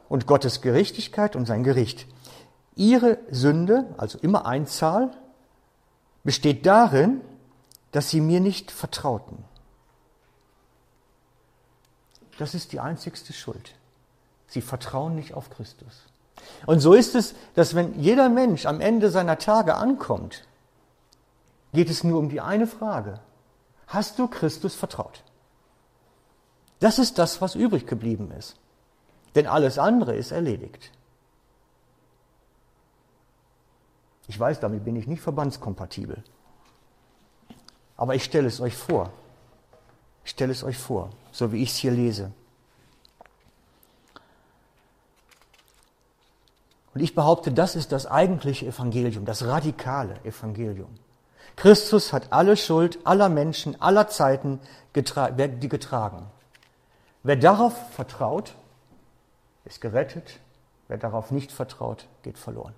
und 0.09 0.27
Gottes 0.27 0.61
Gerechtigkeit 0.61 1.37
und 1.37 1.47
sein 1.47 1.65
Gericht. 1.65 2.07
Ihre 2.75 3.19
Sünde, 3.31 3.87
also 3.97 4.19
immer 4.19 4.45
Einzahl, 4.45 5.11
besteht 6.23 6.67
darin, 6.67 7.23
dass 7.93 8.11
sie 8.11 8.21
mir 8.21 8.41
nicht 8.41 8.71
vertrauten. 8.71 9.45
Das 12.39 12.55
ist 12.55 12.73
die 12.73 12.81
einzigste 12.81 13.33
Schuld. 13.33 13.75
Sie 14.47 14.61
vertrauen 14.61 15.15
nicht 15.15 15.35
auf 15.35 15.51
Christus. 15.51 16.03
Und 16.67 16.81
so 16.81 16.95
ist 16.95 17.15
es, 17.15 17.35
dass 17.55 17.75
wenn 17.75 17.99
jeder 18.01 18.29
Mensch 18.29 18.67
am 18.67 18.81
Ende 18.81 19.11
seiner 19.11 19.39
Tage 19.39 19.75
ankommt, 19.75 20.47
geht 21.73 21.91
es 21.91 22.05
nur 22.05 22.19
um 22.19 22.29
die 22.29 22.41
eine 22.41 22.67
Frage. 22.67 23.21
Hast 23.87 24.19
du 24.19 24.29
Christus 24.29 24.75
vertraut? 24.75 25.23
Das 26.81 26.99
ist 26.99 27.19
das, 27.19 27.41
was 27.41 27.55
übrig 27.55 27.87
geblieben 27.87 28.31
ist. 28.33 28.57
Denn 29.35 29.47
alles 29.47 29.79
andere 29.79 30.15
ist 30.15 30.31
erledigt. 30.31 30.93
Ich 34.29 34.39
weiß, 34.39 34.61
damit 34.61 34.85
bin 34.85 34.97
ich 34.97 35.07
nicht 35.07 35.23
verbandskompatibel. 35.23 36.23
Aber 37.97 38.15
ich 38.15 38.25
stelle 38.25 38.49
es 38.49 38.61
euch 38.61 38.77
vor. 38.77 39.13
Ich 40.27 40.33
stelle 40.33 40.51
es 40.51 40.65
euch 40.65 40.77
vor, 40.77 41.11
so 41.31 41.53
wie 41.53 41.63
ich 41.63 41.71
es 41.71 41.77
hier 41.77 41.93
lese. 41.93 42.33
Und 46.93 47.01
ich 47.01 47.15
behaupte, 47.15 47.53
das 47.53 47.77
ist 47.77 47.93
das 47.93 48.07
eigentliche 48.07 48.67
Evangelium, 48.67 49.25
das 49.25 49.45
radikale 49.47 50.17
Evangelium. 50.25 50.93
Christus 51.55 52.13
hat 52.13 52.33
alle 52.33 52.57
Schuld 52.57 52.99
aller 53.05 53.29
Menschen, 53.29 53.81
aller 53.81 54.09
Zeiten 54.09 54.59
getra 54.93 55.31
getragen. 55.31 56.27
Wer 57.23 57.37
darauf 57.37 57.93
vertraut, 57.93 58.57
ist 59.65 59.81
gerettet. 59.81 60.41
Wer 60.89 60.99
darauf 60.99 61.31
nicht 61.31 61.53
vertraut, 61.53 62.09
geht 62.25 62.37
verloren. 62.37 62.75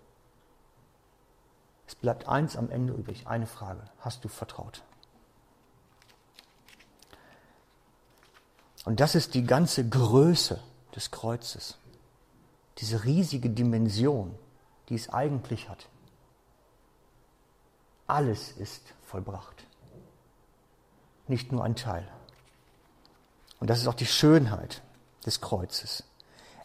Es 1.87 1.95
bleibt 1.95 2.29
eins 2.29 2.59
am 2.59 2.71
Ende 2.71 2.93
übrig, 2.93 3.27
eine 3.27 3.47
Frage. 3.47 3.85
Hast 4.01 4.23
du 4.23 4.29
vertraut? 4.29 4.83
Und 8.85 9.01
das 9.01 9.15
ist 9.15 9.35
die 9.35 9.45
ganze 9.45 9.89
Größe 9.89 10.61
des 10.95 11.11
Kreuzes. 11.11 11.79
Diese 12.79 13.05
riesige 13.05 13.51
Dimension, 13.51 14.35
die 14.89 14.95
es 14.95 15.09
eigentlich 15.09 15.69
hat. 15.69 15.87
Alles 18.07 18.53
ist 18.53 18.83
vollbracht. 19.07 19.67
Nicht 21.27 21.53
nur 21.53 21.65
ein 21.65 21.77
Teil. 21.77 22.09
Und 23.61 23.69
das 23.69 23.81
ist 23.81 23.89
auch 23.89 23.95
die 23.95 24.07
Schönheit 24.07 24.83
des 25.27 25.41
Kreuzes. 25.41 26.05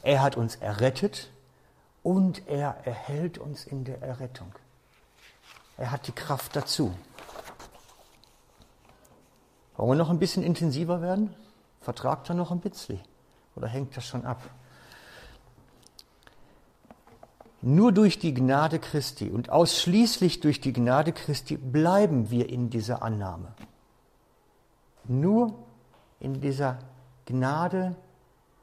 Er 0.04 0.21
hat 0.21 0.38
uns 0.38 0.56
errettet 0.56 1.32
und 2.04 2.47
er 2.47 2.86
erhält 2.86 3.38
uns 3.38 3.65
in 3.65 3.84
der 3.84 4.02
Errettung. 4.02 4.54
Er 5.78 5.91
hat 5.91 6.08
die 6.08 6.12
Kraft 6.12 6.56
dazu. 6.56 6.93
Wollen 9.76 9.89
wir 9.89 9.95
noch 9.95 10.10
ein 10.10 10.19
bisschen 10.19 10.43
intensiver 10.43 11.02
werden? 11.02 11.34
Vertragt 11.84 12.30
er 12.30 12.36
noch 12.36 12.52
ein 12.52 12.62
bisschen? 12.62 13.00
Oder 13.58 13.67
hängt 13.67 13.96
das 13.98 14.06
schon 14.06 14.26
ab? 14.26 14.41
Nur 17.62 17.91
durch 17.91 18.19
die 18.19 18.34
Gnade 18.34 18.80
Christi 18.80 19.30
und 19.30 19.50
ausschließlich 19.50 20.39
durch 20.39 20.62
die 20.62 20.72
Gnade 20.72 21.12
Christi 21.12 21.58
bleiben 21.58 22.30
wir 22.30 22.50
in 22.50 22.69
dieser 22.69 23.04
Annahme. 23.04 23.54
Nur 25.06 25.54
in 26.22 26.39
dieser 26.39 26.80
Gnade, 27.26 27.96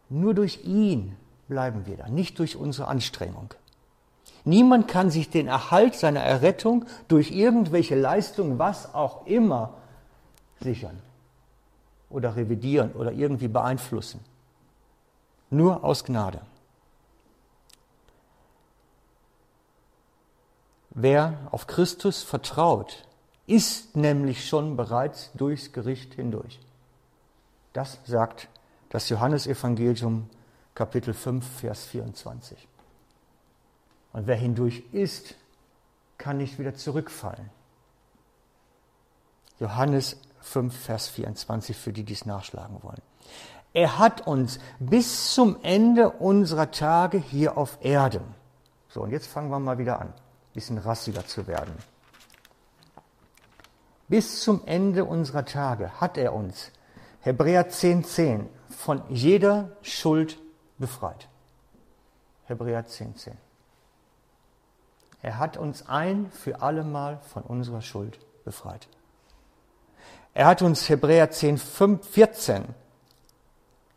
nur 0.08 0.32
durch 0.32 0.64
ihn 0.64 1.16
bleiben 1.46 1.84
wir 1.86 1.98
da, 1.98 2.08
nicht 2.08 2.38
durch 2.38 2.56
unsere 2.56 2.88
Anstrengung. 2.88 3.52
Niemand 4.44 4.88
kann 4.88 5.10
sich 5.10 5.28
den 5.28 5.46
Erhalt 5.46 5.94
seiner 5.94 6.20
Errettung 6.20 6.86
durch 7.08 7.30
irgendwelche 7.30 7.96
Leistungen, 7.96 8.58
was 8.58 8.94
auch 8.94 9.26
immer, 9.26 9.74
sichern 10.60 10.98
oder 12.10 12.36
revidieren 12.36 12.92
oder 12.92 13.12
irgendwie 13.12 13.48
beeinflussen. 13.48 14.20
Nur 15.48 15.82
aus 15.82 16.04
Gnade. 16.04 16.42
Wer 20.90 21.38
auf 21.50 21.66
Christus 21.66 22.22
vertraut, 22.22 23.04
ist 23.46 23.96
nämlich 23.96 24.46
schon 24.46 24.76
bereits 24.76 25.30
durchs 25.34 25.72
Gericht 25.72 26.14
hindurch. 26.14 26.60
Das 27.72 27.98
sagt 28.04 28.48
das 28.90 29.08
Johannesevangelium 29.08 30.28
Kapitel 30.74 31.14
5, 31.14 31.60
Vers 31.60 31.84
24. 31.84 32.68
Und 34.12 34.26
wer 34.26 34.36
hindurch 34.36 34.82
ist, 34.92 35.34
kann 36.18 36.38
nicht 36.38 36.58
wieder 36.58 36.74
zurückfallen. 36.74 37.50
Johannes 39.60 40.16
5, 40.40 40.76
Vers 40.76 41.08
24 41.08 41.76
für 41.76 41.92
die, 41.92 42.04
die 42.04 42.12
es 42.12 42.26
nachschlagen 42.26 42.82
wollen. 42.82 43.02
Er 43.72 43.98
hat 43.98 44.26
uns 44.26 44.58
bis 44.78 45.34
zum 45.34 45.56
Ende 45.62 46.10
unserer 46.10 46.70
Tage 46.70 47.18
hier 47.18 47.56
auf 47.56 47.78
Erden. 47.82 48.34
So, 48.88 49.02
und 49.02 49.10
jetzt 49.10 49.28
fangen 49.28 49.50
wir 49.50 49.60
mal 49.60 49.78
wieder 49.78 50.00
an, 50.00 50.08
ein 50.08 50.14
bisschen 50.52 50.78
rassiger 50.78 51.24
zu 51.26 51.46
werden. 51.46 51.74
Bis 54.08 54.42
zum 54.42 54.66
Ende 54.66 55.04
unserer 55.04 55.44
Tage 55.44 56.00
hat 56.00 56.18
er 56.18 56.34
uns, 56.34 56.72
Hebräer 57.20 57.68
10, 57.68 58.04
10, 58.04 58.48
von 58.68 59.02
jeder 59.08 59.70
Schuld 59.82 60.38
befreit. 60.78 61.28
Hebräer 62.46 62.86
10, 62.86 63.14
10. 63.14 63.36
Er 65.22 65.38
hat 65.38 65.56
uns 65.56 65.86
ein 65.86 66.32
für 66.32 66.60
allemal 66.62 67.20
von 67.20 67.42
unserer 67.42 67.82
Schuld 67.82 68.18
befreit. 68.44 68.88
Er 70.34 70.46
hat 70.46 70.62
uns 70.62 70.88
Hebräer 70.88 71.30
10, 71.30 71.58
5, 71.58 72.08
14 72.08 72.64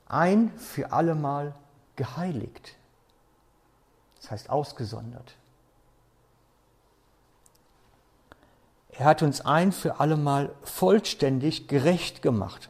ein 0.07 0.51
für 0.57 0.91
allemal 0.91 1.55
geheiligt. 1.95 2.75
Das 4.17 4.31
heißt 4.31 4.49
ausgesondert. 4.49 5.35
Er 8.91 9.05
hat 9.05 9.23
uns 9.23 9.41
ein 9.41 9.71
für 9.71 9.99
allemal 9.99 10.53
vollständig 10.63 11.67
gerecht 11.67 12.21
gemacht. 12.21 12.69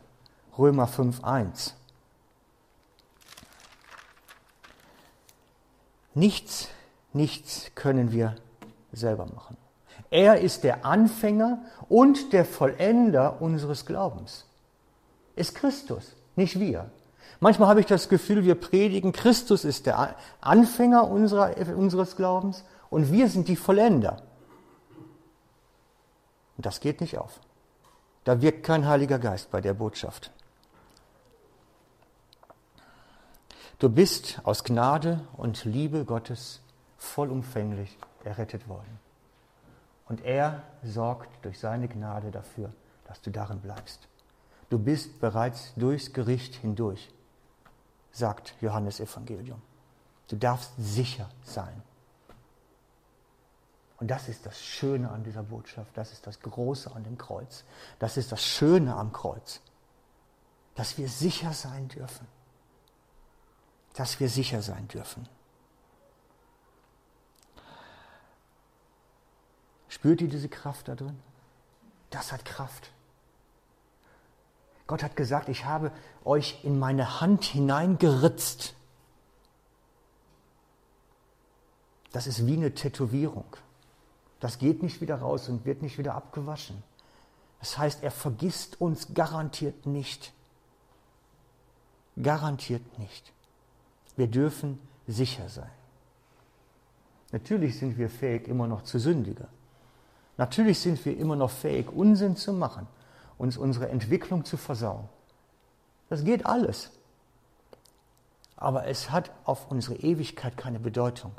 Römer 0.58 0.88
5, 0.88 1.23
1. 1.23 1.76
Nichts, 6.13 6.69
nichts 7.12 7.71
können 7.76 8.12
wir 8.12 8.36
selber 8.93 9.26
machen. 9.26 9.58
Er 10.13 10.41
ist 10.41 10.63
der 10.63 10.86
Anfänger 10.86 11.58
und 11.89 12.34
der 12.34 12.45
Vollender 12.45 13.41
unseres 13.41 13.84
Glaubens. 13.88 14.45
Ist 15.36 15.56
Christus, 15.56 16.15
nicht 16.36 16.60
wir. 16.60 16.91
Manchmal 17.39 17.67
habe 17.67 17.80
ich 17.80 17.88
das 17.88 18.10
Gefühl, 18.10 18.43
wir 18.43 18.54
predigen, 18.54 19.12
Christus 19.12 19.65
ist 19.65 19.88
der 19.88 20.15
Anfänger 20.39 21.08
unserer, 21.08 21.58
unseres 21.76 22.15
Glaubens 22.15 22.63
und 22.91 23.12
wir 23.12 23.28
sind 23.28 23.47
die 23.47 23.56
Vollender. 23.56 24.21
Und 26.58 26.67
das 26.67 26.80
geht 26.80 27.02
nicht 27.02 27.17
auf. 27.17 27.39
Da 28.23 28.39
wirkt 28.39 28.62
kein 28.63 28.86
Heiliger 28.86 29.17
Geist 29.17 29.49
bei 29.49 29.62
der 29.62 29.73
Botschaft. 29.73 30.30
Du 33.80 33.89
bist 33.89 34.41
aus 34.43 34.63
Gnade 34.63 35.21
und 35.38 35.65
Liebe 35.65 36.06
Gottes 36.06 36.62
vollumfänglich 36.99 37.97
errettet 38.23 38.69
worden. 38.69 39.02
Und 40.13 40.23
er 40.26 40.62
sorgt 40.84 41.43
durch 41.43 41.58
seine 41.58 41.88
Gnade 41.88 42.30
dafür, 42.30 42.71
dass 43.08 43.19
du 43.21 43.32
darin 43.32 43.62
bleibst. 43.62 44.08
Du 44.69 44.78
bist 44.78 45.19
bereits 45.19 45.73
durchs 45.76 46.13
Gericht 46.13 46.54
hindurch, 46.54 47.12
sagt 48.12 48.54
Johannes 48.62 48.99
Evangelium. 48.99 49.60
Du 50.28 50.36
darfst 50.36 50.71
sicher 50.78 51.32
sein. 51.41 51.82
Und 53.97 54.12
das 54.12 54.30
ist 54.30 54.45
das 54.45 54.62
Schöne 54.63 55.10
an 55.10 55.23
dieser 55.23 55.41
Botschaft, 55.41 55.97
das 55.97 56.12
ist 56.12 56.28
das 56.28 56.39
Große 56.41 56.95
an 56.95 57.04
dem 57.04 57.17
Kreuz, 57.17 57.63
das 57.97 58.15
ist 58.15 58.32
das 58.32 58.45
Schöne 58.45 58.95
am 58.95 59.13
Kreuz, 59.13 59.62
dass 60.76 60.95
wir 60.99 61.08
sicher 61.08 61.54
sein 61.54 61.88
dürfen, 61.88 62.28
dass 63.95 64.19
wir 64.19 64.30
sicher 64.30 64.62
sein 64.62 64.88
dürfen. 64.89 65.28
Spürt 70.03 70.19
ihr 70.19 70.27
diese 70.27 70.49
Kraft 70.49 70.89
da 70.89 70.95
drin? 70.95 71.17
Das 72.09 72.33
hat 72.33 72.43
Kraft. 72.43 72.91
Gott 74.85 75.01
hat 75.01 75.15
gesagt, 75.15 75.47
ich 75.47 75.63
habe 75.63 75.93
euch 76.25 76.65
in 76.65 76.77
meine 76.77 77.21
Hand 77.21 77.45
hineingeritzt. 77.45 78.75
Das 82.11 82.27
ist 82.27 82.45
wie 82.45 82.57
eine 82.57 82.73
Tätowierung. 82.73 83.45
Das 84.41 84.59
geht 84.59 84.83
nicht 84.83 84.99
wieder 84.99 85.15
raus 85.15 85.47
und 85.47 85.63
wird 85.63 85.81
nicht 85.81 85.97
wieder 85.97 86.15
abgewaschen. 86.15 86.83
Das 87.61 87.77
heißt, 87.77 88.03
er 88.03 88.11
vergisst 88.11 88.81
uns 88.81 89.13
garantiert 89.13 89.85
nicht. 89.85 90.33
Garantiert 92.21 92.99
nicht. 92.99 93.31
Wir 94.17 94.27
dürfen 94.27 94.81
sicher 95.07 95.47
sein. 95.47 95.71
Natürlich 97.31 97.79
sind 97.79 97.97
wir 97.97 98.09
fähig, 98.09 98.49
immer 98.49 98.67
noch 98.67 98.83
zu 98.83 98.99
sündigen. 98.99 99.47
Natürlich 100.37 100.79
sind 100.79 101.03
wir 101.05 101.17
immer 101.17 101.35
noch 101.35 101.51
fähig, 101.51 101.91
Unsinn 101.91 102.35
zu 102.35 102.53
machen, 102.53 102.87
uns 103.37 103.57
unsere 103.57 103.89
Entwicklung 103.89 104.45
zu 104.45 104.57
versauen. 104.57 105.07
Das 106.09 106.23
geht 106.23 106.45
alles. 106.45 106.91
Aber 108.55 108.87
es 108.87 109.11
hat 109.11 109.31
auf 109.45 109.69
unsere 109.69 109.95
Ewigkeit 109.95 110.57
keine 110.57 110.79
Bedeutung. 110.79 111.31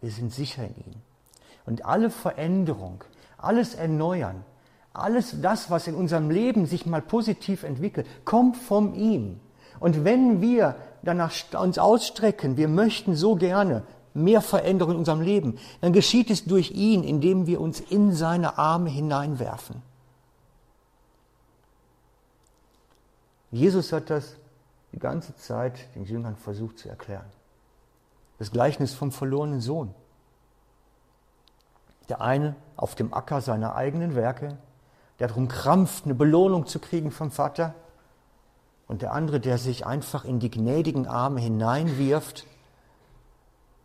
Wir 0.00 0.10
sind 0.10 0.32
sicher 0.32 0.64
in 0.64 0.76
ihm. 0.76 0.94
Und 1.66 1.84
alle 1.84 2.10
Veränderung, 2.10 3.04
alles 3.38 3.74
Erneuern, 3.74 4.44
alles 4.92 5.40
das, 5.40 5.70
was 5.70 5.86
in 5.86 5.94
unserem 5.94 6.30
Leben 6.30 6.66
sich 6.66 6.86
mal 6.86 7.02
positiv 7.02 7.62
entwickelt, 7.62 8.06
kommt 8.24 8.56
von 8.56 8.94
ihm. 8.94 9.40
Und 9.78 10.04
wenn 10.04 10.40
wir 10.40 10.76
danach 11.02 11.32
uns 11.58 11.78
ausstrecken, 11.78 12.56
wir 12.56 12.68
möchten 12.68 13.14
so 13.14 13.36
gerne 13.36 13.84
mehr 14.22 14.40
Veränderung 14.40 14.92
in 14.92 14.98
unserem 14.98 15.20
Leben, 15.20 15.58
dann 15.80 15.92
geschieht 15.92 16.30
es 16.30 16.44
durch 16.44 16.70
ihn, 16.70 17.02
indem 17.02 17.46
wir 17.46 17.60
uns 17.60 17.80
in 17.80 18.12
seine 18.12 18.58
Arme 18.58 18.90
hineinwerfen. 18.90 19.82
Jesus 23.50 23.92
hat 23.92 24.10
das 24.10 24.36
die 24.92 24.98
ganze 24.98 25.34
Zeit 25.36 25.94
den 25.94 26.04
Jüngern 26.04 26.36
versucht 26.36 26.78
zu 26.78 26.88
erklären. 26.88 27.26
Das 28.38 28.50
Gleichnis 28.50 28.94
vom 28.94 29.12
verlorenen 29.12 29.60
Sohn. 29.60 29.94
Der 32.08 32.20
eine 32.20 32.56
auf 32.76 32.94
dem 32.94 33.12
Acker 33.12 33.40
seiner 33.40 33.76
eigenen 33.76 34.14
Werke, 34.14 34.56
der 35.18 35.28
darum 35.28 35.48
krampft, 35.48 36.06
eine 36.06 36.14
Belohnung 36.14 36.66
zu 36.66 36.78
kriegen 36.78 37.10
vom 37.10 37.30
Vater. 37.30 37.74
Und 38.88 39.02
der 39.02 39.12
andere, 39.12 39.38
der 39.38 39.58
sich 39.58 39.86
einfach 39.86 40.24
in 40.24 40.40
die 40.40 40.50
gnädigen 40.50 41.06
Arme 41.06 41.40
hineinwirft 41.40 42.46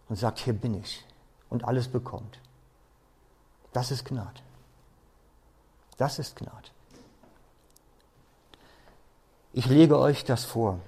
und 0.10 0.16
sagt, 0.16 0.40
hier 0.40 0.54
bin 0.54 0.76
ich 0.76 1.04
und 1.50 1.66
alles 1.66 1.88
bekommt. 1.88 2.40
Das 3.74 3.92
ist 3.92 4.06
Gnade. 4.06 4.42
Das 5.98 6.20
ist 6.20 6.36
Gnade. 6.36 6.70
Ich 9.54 9.68
lege 9.68 9.98
euch 9.98 10.26
das 10.26 10.46
vor. 10.46 10.80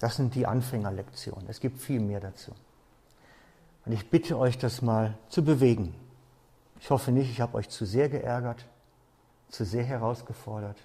Das 0.00 0.16
sind 0.16 0.34
die 0.34 0.46
Anfängerlektionen. 0.46 1.48
Es 1.48 1.60
gibt 1.60 1.80
viel 1.80 2.00
mehr 2.00 2.20
dazu. 2.20 2.52
Und 3.84 3.92
ich 3.92 4.10
bitte 4.10 4.38
euch, 4.38 4.58
das 4.58 4.82
mal 4.82 5.16
zu 5.28 5.44
bewegen. 5.44 5.94
Ich 6.80 6.90
hoffe 6.90 7.12
nicht, 7.12 7.30
ich 7.30 7.40
habe 7.40 7.56
euch 7.56 7.68
zu 7.68 7.84
sehr 7.84 8.08
geärgert, 8.08 8.64
zu 9.48 9.64
sehr 9.64 9.84
herausgefordert. 9.84 10.78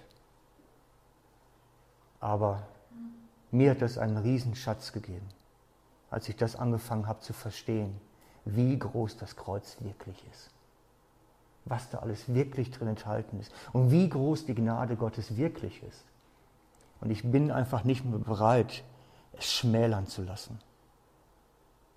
Aber 2.20 2.66
mir 3.50 3.72
hat 3.72 3.82
das 3.82 3.98
einen 3.98 4.18
Riesenschatz 4.18 4.92
gegeben 4.92 5.28
als 6.10 6.28
ich 6.28 6.36
das 6.36 6.56
angefangen 6.56 7.06
habe 7.06 7.20
zu 7.20 7.32
verstehen, 7.32 8.00
wie 8.44 8.78
groß 8.78 9.16
das 9.16 9.36
Kreuz 9.36 9.76
wirklich 9.80 10.24
ist. 10.32 10.50
was 11.66 11.90
da 11.90 11.98
alles 11.98 12.32
wirklich 12.32 12.70
drin 12.70 12.88
enthalten 12.88 13.40
ist 13.40 13.52
und 13.72 13.90
wie 13.90 14.08
groß 14.08 14.46
die 14.46 14.54
Gnade 14.54 14.96
Gottes 14.96 15.36
wirklich 15.36 15.82
ist. 15.82 16.04
Und 17.00 17.10
ich 17.10 17.28
bin 17.30 17.50
einfach 17.50 17.84
nicht 17.84 18.04
mehr 18.04 18.20
bereit, 18.20 18.84
es 19.32 19.52
schmälern 19.52 20.06
zu 20.06 20.22
lassen. 20.22 20.60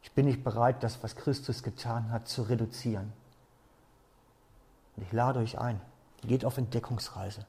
Ich 0.02 0.12
bin 0.12 0.26
nicht 0.26 0.44
bereit, 0.44 0.84
das, 0.84 1.02
was 1.04 1.16
Christus 1.16 1.64
getan 1.64 2.12
hat, 2.12 2.28
zu 2.28 2.42
reduzieren. 2.44 3.14
Und 4.96 5.04
ich 5.04 5.12
lade 5.12 5.40
euch 5.40 5.60
ein, 5.60 5.80
geht 6.24 6.46
auf 6.46 6.58
Entdeckungsreise. 6.58 7.46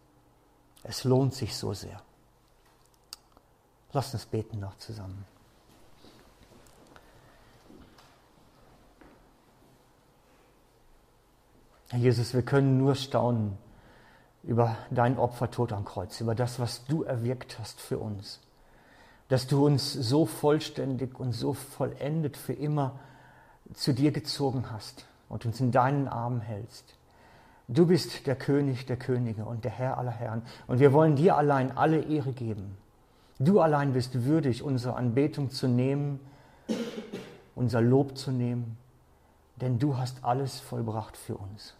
Es 0.82 1.04
lohnt 1.04 1.34
sich 1.34 1.56
so 1.56 1.72
sehr. 1.72 2.02
Lasst 3.92 4.14
uns 4.14 4.26
beten 4.26 4.60
noch 4.60 4.76
zusammen. 4.76 5.24
Herr 11.90 11.98
Jesus, 11.98 12.34
wir 12.34 12.42
können 12.42 12.78
nur 12.78 12.94
staunen 12.94 13.58
über 14.44 14.76
dein 14.92 15.18
Opfertod 15.18 15.72
am 15.72 15.84
Kreuz, 15.84 16.20
über 16.20 16.36
das, 16.36 16.60
was 16.60 16.84
du 16.84 17.02
erwirkt 17.02 17.58
hast 17.58 17.80
für 17.80 17.98
uns. 17.98 18.38
Dass 19.28 19.48
du 19.48 19.66
uns 19.66 19.92
so 19.92 20.24
vollständig 20.24 21.18
und 21.18 21.32
so 21.32 21.52
vollendet 21.52 22.36
für 22.36 22.52
immer 22.52 23.00
zu 23.74 23.92
dir 23.92 24.12
gezogen 24.12 24.70
hast 24.70 25.04
und 25.28 25.46
uns 25.46 25.58
in 25.58 25.72
deinen 25.72 26.06
Armen 26.06 26.40
hältst. 26.40 26.94
Du 27.66 27.86
bist 27.86 28.28
der 28.28 28.36
König 28.36 28.86
der 28.86 28.96
Könige 28.96 29.44
und 29.44 29.64
der 29.64 29.72
Herr 29.72 29.98
aller 29.98 30.12
Herren. 30.12 30.42
Und 30.68 30.78
wir 30.78 30.92
wollen 30.92 31.16
dir 31.16 31.36
allein 31.36 31.76
alle 31.76 32.02
Ehre 32.02 32.32
geben. 32.32 32.76
Du 33.40 33.60
allein 33.60 33.94
bist 33.94 34.24
würdig, 34.24 34.62
unsere 34.62 34.94
Anbetung 34.94 35.50
zu 35.50 35.66
nehmen, 35.66 36.20
unser 37.56 37.80
Lob 37.80 38.16
zu 38.16 38.30
nehmen, 38.30 38.76
denn 39.56 39.80
du 39.80 39.96
hast 39.96 40.24
alles 40.24 40.60
vollbracht 40.60 41.16
für 41.16 41.36
uns. 41.36 41.74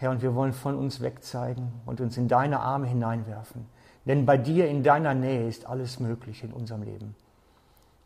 Herr, 0.00 0.10
und 0.10 0.22
wir 0.22 0.34
wollen 0.34 0.54
von 0.54 0.78
uns 0.78 1.02
wegzeigen 1.02 1.74
und 1.84 2.00
uns 2.00 2.16
in 2.16 2.26
deine 2.26 2.60
Arme 2.60 2.86
hineinwerfen. 2.86 3.66
Denn 4.06 4.24
bei 4.24 4.38
dir 4.38 4.66
in 4.66 4.82
deiner 4.82 5.12
Nähe 5.12 5.46
ist 5.46 5.66
alles 5.66 6.00
möglich 6.00 6.42
in 6.42 6.54
unserem 6.54 6.84
Leben. 6.84 7.14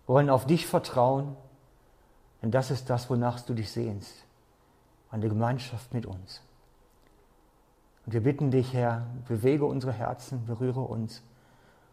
Wir 0.05 0.15
wollen 0.17 0.29
auf 0.29 0.45
dich 0.45 0.67
vertrauen, 0.67 1.37
denn 2.43 2.51
das 2.51 2.73
ist 2.73 2.91
das, 2.91 3.09
wonach 3.11 3.39
du 3.43 3.55
dich 3.55 3.71
sehnst, 3.71 4.13
an 5.13 5.21
der 5.21 5.31
Gemeinschaft 5.31 5.95
mit 5.95 6.05
uns. 6.05 6.43
Und 8.07 8.13
wir 8.13 8.25
bitten 8.25 8.51
dich, 8.51 8.73
Herr, 8.73 9.07
bewege 9.29 9.65
unsere 9.65 9.93
Herzen, 9.93 10.47
berühre 10.47 10.81
uns 10.81 11.23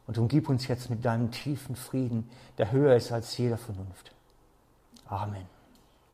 und 0.07 0.17
umgib 0.17 0.49
uns 0.49 0.67
jetzt 0.67 0.89
mit 0.89 1.05
deinem 1.05 1.29
tiefen 1.29 1.75
Frieden, 1.75 2.27
der 2.57 2.71
höher 2.71 2.95
ist 2.95 3.11
als 3.11 3.37
jeder 3.37 3.59
Vernunft. 3.59 4.15
Amen. 5.05 5.60